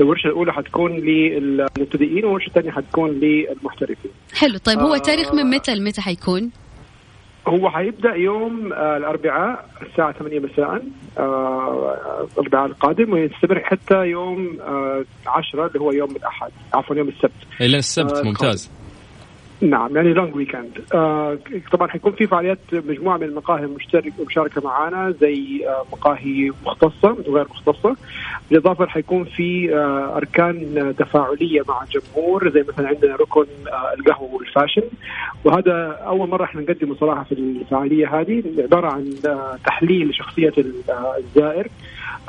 الورشة 0.00 0.26
الأولى 0.26 0.52
حتكون 0.52 0.92
للمبتدئين 0.96 2.24
والورشة 2.24 2.46
الثانية 2.48 2.70
حتكون 2.70 3.10
للمحترفين. 3.10 4.10
حلو. 4.34 4.58
طيب 4.58 4.78
هو 4.78 4.92
آه. 4.92 4.96
التاريخ 4.96 5.34
من 5.34 5.50
متى 5.50 5.74
لمتى 5.74 6.00
حيكون؟ 6.00 6.50
هو 7.50 7.70
حيبدأ 7.70 8.14
يوم 8.14 8.72
آه، 8.72 8.96
الأربعاء 8.96 9.68
الساعة 9.82 10.12
8 10.12 10.40
مساء 10.40 10.82
آه، 11.18 12.26
الاربعاء 12.32 12.66
القادم 12.66 13.12
ويستمر 13.12 13.60
حتى 13.60 14.06
يوم 14.06 14.58
آه، 14.60 15.04
10 15.26 15.66
اللي 15.66 15.80
هو 15.80 15.92
يوم 15.92 16.10
الأحد 16.16 16.50
عفوا 16.74 16.96
يوم 16.96 17.08
السبت. 17.08 17.32
إلى 17.60 17.78
السبت 17.78 18.12
آه، 18.12 18.22
ممتاز. 18.22 18.70
نعم 19.60 19.96
يعني 19.96 20.12
long 20.12 20.36
weekend 20.36 20.70
آه 20.94 21.38
طبعا 21.72 21.88
حيكون 21.88 22.12
في 22.12 22.26
فعاليات 22.26 22.58
مجموعة 22.72 23.16
من 23.16 23.22
المقاهي 23.22 23.64
المشترك 23.64 24.12
مشاركه 24.26 24.60
معنا 24.64 25.14
زي 25.20 25.68
آه 25.68 25.84
مقاهي 25.92 26.52
مختصة 26.66 27.16
وغير 27.26 27.46
مختصة. 27.50 27.96
بالإضافة 28.50 28.86
حيكون 28.86 29.24
في 29.24 29.74
آه 29.74 30.16
أركان 30.16 30.94
تفاعلية 30.98 31.60
مع 31.68 31.82
الجمهور 31.82 32.50
زي 32.50 32.64
مثلا 32.68 32.88
عندنا 32.88 33.16
ركن 33.16 33.46
آه 33.72 33.94
القهوة 33.98 34.34
وال 34.34 34.44
fashion. 34.44 34.82
وهذا 35.44 35.98
أول 36.06 36.28
مرة 36.28 36.44
إحنا 36.44 36.60
نقدمه 36.60 36.94
صراحة 36.94 37.24
في 37.24 37.32
الفعالية 37.32 38.20
هذه 38.20 38.42
عبارة 38.58 38.86
عن 38.86 39.14
آه 39.26 39.58
تحليل 39.66 40.14
شخصيه 40.14 40.52
آه، 40.90 41.16
الزائر 41.18 41.68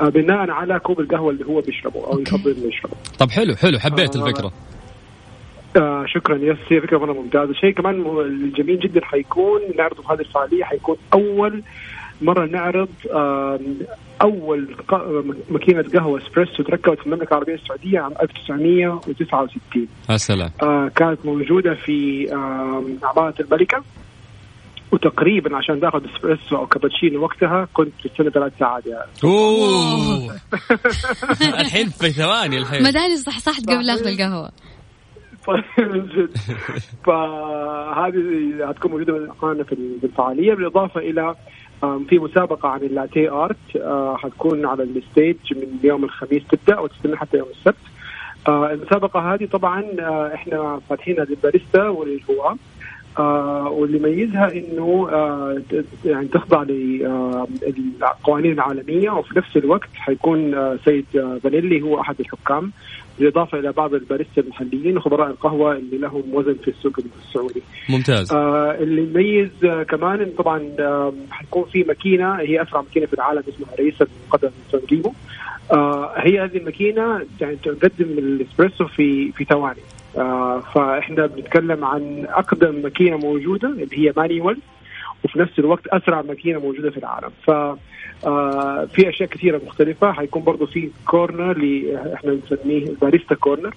آه 0.00 0.08
بناء 0.08 0.50
على 0.50 0.78
كوب 0.78 1.00
القهوة 1.00 1.30
اللي 1.30 1.46
هو 1.46 1.60
بيشربه 1.60 2.06
أو 2.06 2.18
يفضل 2.18 2.50
انه 2.50 2.66
يشربه. 2.66 2.94
طب 3.18 3.30
حلو 3.30 3.54
حلو 3.54 3.78
حبيت 3.78 4.16
آه. 4.16 4.26
الفكرة. 4.26 4.52
آه 5.76 6.04
شكرا 6.06 6.36
yes 6.36 6.58
هي 6.68 6.80
فكره 6.80 6.98
مره 6.98 7.12
ممتازه 7.12 7.52
شيء 7.52 7.70
كمان 7.70 8.20
الجميل 8.20 8.78
جدا 8.78 9.04
حيكون 9.04 9.60
نعرض 9.78 10.00
في 10.00 10.12
هذه 10.12 10.20
الفعالية 10.20 10.64
حيكون 10.64 10.96
أول 11.14 11.62
مرة 12.22 12.46
نعرض 12.46 12.88
آه 13.10 13.60
أول 14.22 14.76
ماكينة 15.50 15.84
قهوة 15.94 16.22
إسبريسو 16.22 16.62
تركبت 16.62 16.98
في 16.98 17.06
المملكة 17.06 17.28
العربية 17.30 17.54
السعودية 17.54 18.00
عام 18.00 18.12
1969 18.22 19.88
يا 20.10 20.16
سلام 20.16 20.50
آه 20.62 20.90
كانت 20.96 21.26
موجودة 21.26 21.74
في 21.74 22.28
آه 22.32 23.06
عمارة 23.06 23.34
الملكة. 23.40 23.82
وتقريبا 24.92 25.56
عشان 25.56 25.80
تأخذ 25.80 26.04
إسبريسو 26.14 26.56
أو 26.56 26.66
كابتشينو 26.66 27.22
وقتها 27.22 27.68
كنت 27.74 27.92
تستنى 28.04 28.30
ثلاث 28.30 28.52
ساعات 28.58 28.86
يعني. 28.86 29.10
أوه. 29.24 30.36
الحين 31.60 31.88
في 31.88 32.10
ثواني 32.10 32.58
الحين. 32.58 32.82
مداني 32.82 33.16
صحصحت 33.16 33.70
قبل 33.70 33.90
أخذ 33.90 34.06
القهوة. 34.06 34.50
فهذه 37.06 38.68
هتكون 38.68 38.90
موجودة 38.90 39.34
معنا 39.42 39.64
في 39.64 39.72
الفعالية. 40.04 40.54
بالإضافة 40.54 41.00
إلى 41.00 41.34
في 42.08 42.18
مسابقة 42.18 42.68
عن 42.68 42.80
اللاتيه 42.80 43.44
ارت 43.44 43.56
حتكون 44.16 44.66
على 44.66 44.82
الستيج 44.82 45.36
من 45.50 45.78
يوم 45.84 46.04
الخميس 46.04 46.42
تبدأ 46.46 46.78
وتستمر 46.78 47.16
حتى 47.16 47.36
يوم 47.36 47.48
السبت. 47.48 47.92
آه، 48.48 48.72
المسابقة 48.72 49.34
هذه 49.34 49.46
طبعا 49.46 49.84
آه، 50.00 50.34
إحنا 50.34 50.80
فاتحينها 50.88 51.24
للباريستا 51.24 51.88
وللهواة 51.88 52.56
آه 53.18 53.68
واللي 53.68 53.98
يميزها 53.98 54.52
إنه 54.52 55.08
آه 55.12 55.62
يعني 56.04 56.28
تخضع 56.28 56.62
للقوانين 56.62 58.52
العالمية 58.52 59.10
وفي 59.10 59.38
نفس 59.38 59.56
الوقت 59.56 59.88
حيكون 59.94 60.54
آه 60.54 60.78
سيد 60.84 61.06
آه 61.16 61.38
بانيلي 61.44 61.82
هو 61.82 62.00
أحد 62.00 62.20
الحكام 62.20 62.72
بالإضافة 63.18 63.58
إلى 63.58 63.72
بعض 63.72 63.94
الباريستا 63.94 64.40
المحليين 64.40 64.96
وخبراء 64.96 65.30
القهوة 65.30 65.76
اللي 65.76 65.98
لهم 65.98 66.22
وزن 66.32 66.54
في 66.54 66.68
السوق 66.68 66.98
السعودي. 67.26 67.62
ممتاز. 67.88 68.32
آه 68.32 68.74
اللي 68.80 69.02
يميز 69.02 69.64
آه 69.64 69.82
كمان 69.82 70.20
إن 70.20 70.30
طبعا 70.38 70.62
آه 70.78 71.12
حيكون 71.30 71.64
في 71.64 71.84
ماكينة 71.84 72.34
هي 72.34 72.62
أسرع 72.62 72.80
ماكينة 72.80 73.06
في 73.06 73.14
العالم 73.14 73.42
اسمها 73.48 73.74
رئيسة 73.78 74.06
مقدم 74.28 74.50
سانريمو. 74.72 75.12
آه 75.72 76.12
هي 76.16 76.44
هذه 76.44 76.56
الماكينة 76.56 77.20
يعني 77.40 77.56
تقدم 77.56 78.06
الإسبريسو 78.18 78.84
في 78.84 79.32
في 79.32 79.44
ثواني. 79.44 79.80
آه 80.18 80.60
فإحنا 80.74 81.26
بنتكلم 81.26 81.84
عن 81.84 82.26
أقدم 82.28 82.82
ماكينة 82.82 83.16
موجودة 83.16 83.68
اللي 83.68 83.88
هي 84.08 84.12
manual 84.16 84.58
وفي 85.24 85.38
نفس 85.38 85.58
الوقت 85.58 85.86
أسرع 85.86 86.22
ماكينة 86.22 86.60
موجودة 86.60 86.90
في 86.90 86.96
العالم 86.96 87.30
ف 87.46 87.50
آه 88.26 88.84
في 88.94 89.08
أشياء 89.08 89.28
كثيرة 89.28 89.60
مختلفة 89.66 90.12
حيكون 90.12 90.42
برضه 90.42 90.66
في 90.66 90.90
corner 91.06 91.50
اللي 91.50 91.98
إحنا 92.14 92.32
بنسميه 92.32 92.86
ال 92.86 92.92
barista 92.92 93.34
corner 93.34 93.74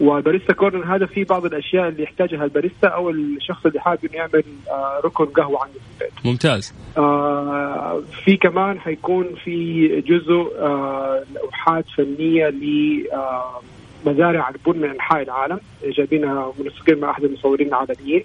وال 0.00 0.12
barista 0.12 0.52
corner 0.52 0.96
هذا 0.96 1.06
في 1.06 1.24
بعض 1.24 1.44
الأشياء 1.44 1.88
اللي 1.88 2.02
يحتاجها 2.02 2.44
الباريستا 2.44 2.88
أو 2.88 3.10
الشخص 3.10 3.66
اللي 3.66 3.80
حابب 3.80 4.04
إنه 4.04 4.14
يعمل 4.14 4.44
آه 4.70 5.00
ركن 5.04 5.24
قهوة 5.24 5.60
عنده 5.62 5.72
في 5.74 6.04
البيت. 6.04 6.26
ممتاز. 6.26 6.74
آه 6.98 8.02
في 8.24 8.36
كمان 8.36 8.80
حيكون 8.80 9.26
في 9.44 9.86
جزء 10.00 10.52
آه 10.60 11.22
لوحات 11.34 11.84
فنية 11.96 12.48
ل 12.48 12.64
آه 13.12 13.60
مزارع 14.06 14.48
البن 14.48 14.80
من 14.80 14.88
أنحاء 14.88 15.22
العالم. 15.22 15.60
جايبينها 15.84 16.52
منسقين 16.58 17.00
مع 17.00 17.10
أحد 17.10 17.24
المصورين 17.24 17.68
العالميين. 17.68 18.24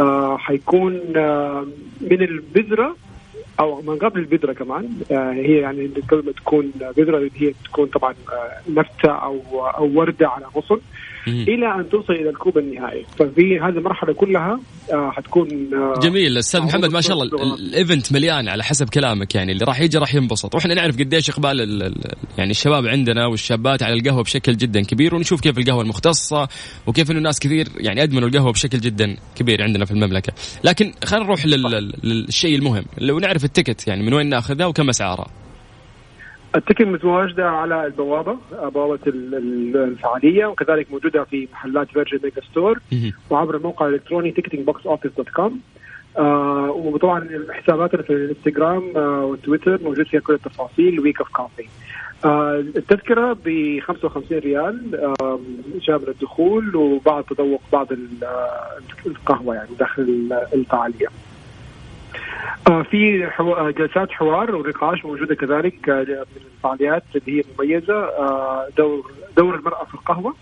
آه 0.00 0.36
حيكون 0.36 1.00
آه 1.16 1.66
من 2.00 2.22
البذرة 2.22 2.96
أو 3.60 3.82
من 3.82 3.98
قبل 3.98 4.20
البذرة 4.20 4.52
كمان. 4.52 4.88
آه 5.10 5.32
هي 5.32 5.56
يعني 5.56 5.90
قبل 6.10 6.26
ما 6.26 6.32
تكون 6.32 6.72
بذرة 6.96 7.30
هي 7.36 7.54
تكون 7.64 7.86
طبعا 7.86 8.14
نبته 8.68 9.10
أو 9.10 9.40
أو 9.66 9.90
وردة 9.94 10.28
على 10.28 10.46
غصن. 10.56 10.78
إلى 11.26 11.74
أن 11.80 11.88
توصل 11.90 12.12
إلى 12.12 12.30
الكوب 12.30 12.58
النهائي. 12.58 13.04
ففي 13.18 13.58
هذه 13.60 13.78
المرحلة 13.78 14.12
كلها 14.12 14.60
آه 14.92 15.10
حتكون 15.10 15.48
آه 15.74 16.00
جميل. 16.00 16.38
أستاذ 16.38 16.60
محمد 16.62 16.92
ما 16.92 17.00
شاء 17.00 17.22
الله 17.22 17.54
الايفنت 17.54 18.12
مليان 18.12 18.48
على 18.48 18.64
حسب 18.64 18.88
كلامك 18.88 19.34
يعني. 19.34 19.52
اللي 19.52 19.64
راح 19.64 19.80
يجي 19.80 19.98
راح 19.98 20.14
ينبسط. 20.14 20.54
وإحنا 20.54 20.74
نعرف 20.74 20.98
قديش 20.98 21.30
إقبال 21.30 21.94
يعني 22.38 22.50
الشباب 22.50 22.86
عندنا 22.86 23.26
والشابات 23.26 23.82
على 23.82 23.94
القهوة 23.94 24.22
بشكل 24.22 24.56
جدا 24.56 24.82
كبير. 24.82 25.14
ونشوف 25.14 25.40
كيف 25.40 25.58
القهوة 25.58 25.82
المختصة 25.82 26.48
وكيف 26.86 27.10
إنه 27.10 27.20
ناس 27.20 27.40
كثير 27.40 27.68
يعني 27.76 28.02
أدمنوا 28.02 28.28
القهوة 28.28 28.52
بشكل 28.52 28.78
جدا 28.78 29.16
كبير 29.36 29.62
عندنا 29.62 29.84
في 29.84 29.90
المملكة. 29.90 30.32
لكن 30.64 30.92
خلينا 31.04 31.26
نروح 31.26 31.46
للشيء 32.04 32.58
المهم 32.58 32.84
لو 32.98 33.18
نعرف 33.18 33.44
ال 33.44 33.50
ticket 33.50 33.88
يعني 33.88 34.02
من 34.02 34.14
وين 34.14 34.28
ناخذها 34.28 34.66
وكم 34.66 34.88
أسعارها. 34.88 35.43
التكت 36.56 36.82
متواجدة 36.82 37.50
على 37.50 37.86
البوابة 37.86 38.36
بوابة 38.52 38.98
الفعالية 39.06 40.46
وكذلك 40.46 40.86
موجودة 40.92 41.24
في 41.24 41.48
محلات 41.52 41.88
Virgin 41.88 42.18
Megastore 42.24 42.78
وعبر 43.30 43.56
الموقع 43.56 43.86
الإلكتروني 43.88 44.30
ticketing 44.30 44.66
box 44.66 44.86
office 44.86 45.12
dot 45.16 45.28
com 45.28 45.60
آه 46.18 46.70
وطبعا 46.70 47.28
حساباتنا 47.50 48.02
في 48.02 48.10
الانستغرام 48.12 48.96
آه 48.96 49.24
والتويتر 49.24 49.82
موجود 49.82 50.06
فيها 50.06 50.20
كل 50.20 50.34
التفاصيل 50.34 51.00
week 51.00 51.18
of 51.18 51.28
coffee 51.28 51.66
آه 52.24 52.54
التذكرة 52.76 53.32
ب 53.44 53.78
55 53.80 54.38
ريال 54.38 54.94
آه 55.20 55.40
شامل 55.80 56.08
الدخول 56.08 56.76
وبعض 56.76 57.24
تذوق 57.24 57.60
بعض 57.72 57.88
القهوة 59.06 59.54
يعني 59.54 59.68
داخل 59.78 60.28
الفعالية. 60.54 61.08
آه 62.70 62.82
في 62.82 63.26
حو... 63.30 63.70
جلسات 63.70 64.10
حوار 64.10 64.54
ونقاش 64.54 65.04
موجودة 65.04 65.34
كذلك 65.34 65.88
آه 65.88 66.02
من 66.04 66.42
الفعاليات 66.56 67.02
اللي 67.14 67.38
هي 67.38 67.44
مميزة 67.58 67.94
آه 68.04 68.68
دور 68.78 69.12
دور 69.36 69.54
المرأة 69.54 69.84
في 69.84 69.94
القهوة. 69.94 70.34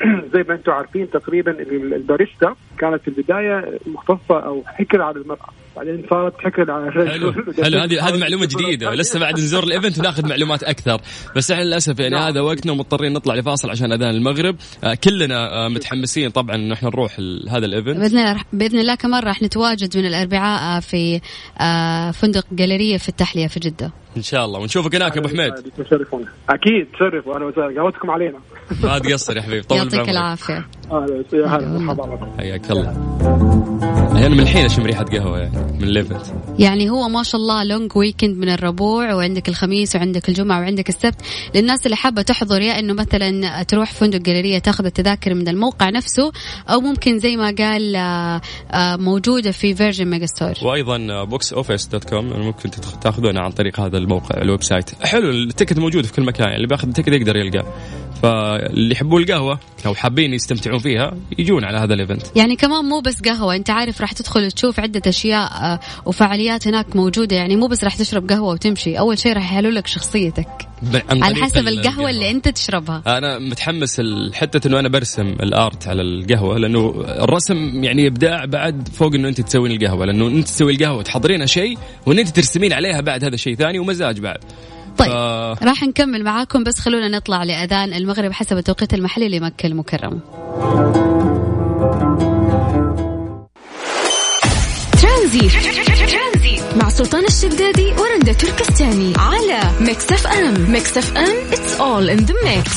زي 0.34 0.44
ما 0.48 0.54
أنتم 0.54 0.72
عارفين 0.72 1.10
تقريبا 1.10 1.50
الباريستا 1.96 2.54
كانت 2.78 3.02
في 3.02 3.08
البداية 3.08 3.78
مختصة 3.86 4.40
أو 4.46 4.62
حكر 4.66 5.02
على 5.02 5.16
المرأة. 5.20 5.48
بعدين 5.76 6.06
صارت 6.10 6.34
حكر 6.38 6.70
على 6.70 6.92
حلو. 6.92 7.32
حلو. 7.62 7.78
هذه 7.78 8.08
هذه 8.08 8.18
معلومة 8.18 8.46
جديدة. 8.46 8.94
لسه 8.94 9.20
بعد 9.20 9.34
نزور 9.34 9.62
ال 9.62 9.68
event 9.68 9.98
وناخذ 9.98 10.28
معلومات 10.28 10.62
أكثر. 10.62 11.00
بس 11.36 11.50
إحنا 11.50 11.64
للأسف 11.64 11.98
يعني 12.00 12.16
هذا 12.16 12.40
وقتنا 12.40 12.72
ومضطرين 12.72 13.12
نطلع 13.12 13.34
لفاصل 13.34 13.70
عشان 13.70 13.92
أذان 13.92 14.10
المغرب. 14.10 14.56
آه 14.84 14.94
كلنا 14.94 15.64
آه 15.64 15.68
متحمسين 15.68 16.30
طبعا 16.30 16.56
انه 16.56 16.74
إحنا 16.74 16.88
نروح 16.88 17.16
هذا 17.50 17.66
ال 17.66 17.71
event 17.71 17.96
بإذن 17.96 18.18
الله 18.18 18.42
بإذن 18.52 18.78
الله 18.78 18.94
كمان 18.94 19.22
راح 19.22 19.42
نتواجد 19.42 19.98
من 19.98 20.06
الأربعاء 20.06 20.80
في 20.80 21.20
آه 21.60 22.10
فندق 22.10 22.44
جاليرية 22.52 22.96
في 22.96 23.08
التحلية 23.08 23.46
في 23.46 23.60
جدة. 23.60 23.92
إن 24.16 24.22
شاء 24.22 24.44
الله. 24.44 24.60
ونشوفك 24.60 24.94
هناك 24.94 25.16
يا 25.16 25.20
أبو 25.20 25.28
حميد. 25.28 25.54
تشرفونا. 25.54 26.26
أكيد 26.48 26.86
تشرفونا 26.94 27.26
أهلا 27.26 27.44
وسهلا 27.44 27.80
قهوتكم 27.80 28.10
علينا. 28.10 28.38
ما 28.84 28.98
تقصر 28.98 29.36
يا 29.36 29.42
حبيبي. 29.42 29.62
طول 29.62 29.78
يعطيك 29.78 30.08
العافية. 30.08 30.66
أهلا 30.92 31.24
يا 31.32 31.46
هلا 31.46 31.78
مرحبا 31.78 32.36
حياك 32.38 32.70
الله. 32.70 32.90
أنا 34.12 34.28
من 34.28 34.40
الحين 34.40 34.64
أشم 34.64 34.82
ريحة 34.82 35.04
قهوة 35.04 35.38
يعني. 35.38 35.63
من 35.80 35.84
ال 35.84 35.90
event 35.90 36.22
يعني 36.58 36.90
هو 36.90 37.08
ما 37.08 37.22
شاء 37.22 37.40
الله 37.40 37.64
long 37.64 37.96
weekend 37.96 38.36
من 38.36 38.48
الربوع 38.48 39.14
وعندك 39.14 39.48
الخميس 39.48 39.96
وعندك 39.96 40.28
الجمعة 40.28 40.60
وعندك 40.60 40.88
السبت. 40.88 41.14
للناس 41.54 41.86
اللي 41.86 41.96
حابة 41.96 42.22
تحضر 42.22 42.60
يا 42.60 42.78
إنه 42.78 42.92
مثلا 42.92 43.62
تروح 43.62 43.92
فندق 43.92 44.18
جاليرية 44.18 44.58
تاخذ 44.58 44.84
التذاكر 44.84 45.34
من 45.34 45.48
الموقع 45.48 45.90
نفسه 45.90 46.32
أو 46.70 46.80
ممكن 46.80 47.18
زي 47.18 47.36
ما 47.36 47.54
قال 47.58 47.96
موجودة 49.00 49.50
في 49.50 49.74
Virgin 49.74 50.06
Megastore 50.06 50.54
وأيضا 50.62 51.24
box 51.24 51.52
office 51.52 51.86
dot 51.86 52.04
com 52.04 52.24
ممكن 52.24 52.70
تاخذونه 53.02 53.40
عن 53.40 53.50
طريق 53.50 53.80
هذا 53.80 53.98
الموقع 53.98 54.42
ال 54.42 54.62
website. 54.62 54.90
حلو 55.02 55.30
ال 55.30 55.37
ticket 55.37 55.78
موجود 55.78 56.04
في 56.04 56.12
كل 56.12 56.22
مكان 56.22 56.48
اللي 56.48 56.66
بياخذ 56.66 56.88
ال 56.88 56.91
ticket 56.91 57.08
يقدر 57.08 57.36
يلقاه. 57.36 57.64
فاللي 58.22 58.94
يحبون 58.94 59.22
القهوة 59.22 59.60
لو 59.84 59.94
حابين 59.94 60.34
يستمتعون 60.34 60.78
فيها 60.78 61.16
يجون 61.38 61.64
على 61.64 61.78
هذا 61.78 61.94
الايفنت 61.94 62.22
يعني 62.36 62.56
كمان 62.56 62.84
مو 62.84 63.00
بس 63.00 63.22
قهوة 63.22 63.56
أنت 63.56 63.70
عارف 63.70 64.00
راح 64.00 64.12
تدخل 64.12 64.52
تشوف 64.52 64.80
عدة 64.80 65.02
أشياء 65.06 65.50
وفعاليات 66.06 66.68
هناك 66.68 66.96
موجودة. 66.96 67.36
يعني 67.36 67.56
مو 67.56 67.66
بس 67.66 67.84
راح 67.84 67.96
تشرب 67.96 68.28
قهوة 68.30 68.52
وتمشي 68.52 68.98
أول 68.98 69.18
شيء 69.18 69.32
راح 69.32 69.52
يحلوا 69.52 69.70
لك 69.70 69.86
شخصيتك. 69.86 70.48
على 71.10 71.34
حسب 71.34 71.68
القهوة 71.68 72.10
اللي 72.10 72.30
أنت 72.30 72.48
تشربها. 72.48 73.02
أنا 73.06 73.38
متحمس 73.38 74.00
حتة 74.32 74.68
إنه 74.68 74.80
أنا 74.80 74.88
برسم 74.88 75.26
الآرت 75.26 75.88
على 75.88 76.02
القهوة 76.02 76.58
لأنه 76.58 77.04
الرسم 77.06 77.84
يعني 77.84 78.06
إبداع 78.06 78.44
بعد 78.44 78.88
فوق 78.88 79.14
إنه 79.14 79.28
أنت 79.28 79.40
تسوين 79.40 79.72
القهوة 79.72 80.06
لأنه 80.06 80.26
أنت 80.26 80.46
تسوي 80.48 80.72
القهوة 80.72 81.02
تحضرينها 81.02 81.46
شيء 81.46 81.78
وإن 82.06 82.18
أنت 82.18 82.28
ترسمين 82.28 82.72
عليها 82.72 83.00
بعد 83.00 83.24
هذا 83.24 83.36
شيء 83.36 83.54
ثاني 83.54 83.78
ومزاج 83.78 84.20
بعد. 84.20 84.38
طيب 84.98 85.10
ف... 85.10 85.62
راح 85.62 85.82
نكمل 85.82 86.24
معاكم 86.24 86.64
بس 86.64 86.80
خلونا 86.80 87.08
نطلع 87.08 87.44
لأذان 87.44 87.92
المغرب 87.92 88.32
حسب 88.32 88.56
التوقيت 88.56 88.94
المحلي 88.94 89.28
لمكة 89.28 89.66
المكرمة. 89.66 90.20
ترانزيت 95.40 96.60
مع 96.76 96.88
سلطان 96.88 97.24
الشدادي 97.24 97.92
ورندا 97.92 98.32
تركستاني 98.32 99.12
على 99.18 99.60
Mix 99.80 100.12
FM. 100.12 100.70
Mix 100.70 100.98
FM 100.98 101.50
it's 101.50 101.78
all 101.78 102.18
in 102.18 102.26
the 102.26 102.34
mix. 102.46 102.70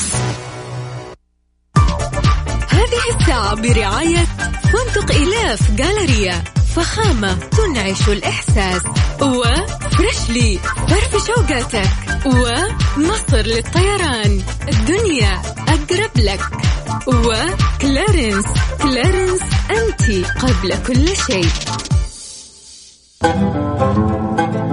هذه 2.68 3.20
الساعة 3.20 3.54
برعاية 3.54 4.26
فندق 4.62 5.14
إلاف 5.14 5.70
جالريا 5.70 6.44
فخامة 6.76 7.34
تنعش 7.34 8.08
الإحساس. 8.08 8.82
وفريشلي 9.22 10.58
فرف 10.88 11.26
شوقاتك. 11.26 11.90
ومصر 12.26 13.36
للطيران. 13.36 14.42
الدنيا 14.68 15.42
أقرب 15.68 16.10
لك. 16.16 16.40
وكلارنس. 17.06 18.44
كلارنس 18.82 19.40
أنت 19.70 20.26
قبل 20.38 20.74
كل 20.86 21.16
شيء. 21.26 21.48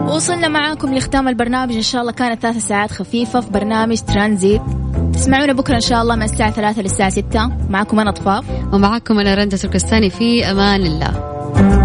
وصلنا 0.08 0.48
معاكم 0.48 0.96
لختام 0.96 1.28
البرنامج. 1.28 1.76
إن 1.76 1.82
شاء 1.82 2.02
الله 2.02 2.12
كانت 2.12 2.42
ثلاث 2.42 2.58
ساعات 2.58 2.92
خفيفة 2.92 3.40
في 3.40 3.50
برنامج 3.50 3.98
ترانزيت. 3.98 4.62
تسمعونا 5.14 5.54
بكرة 5.54 5.76
إن 5.76 5.82
شاء 5.82 6.02
الله 6.02 6.16
من 6.16 6.24
الساعة 6.24 6.52
ثلاثة 6.52 6.82
للساعة 6.82 7.10
ستة. 7.10 7.48
معكم 7.70 8.00
أنا 8.00 8.12
طفاف. 8.12 8.46
ومعكم 8.74 9.20
أنا 9.20 9.36
رندة 9.36 9.58
تركستاني 9.58 10.10
في 10.10 10.52
أمان 10.52 10.82
الله. 10.82 11.85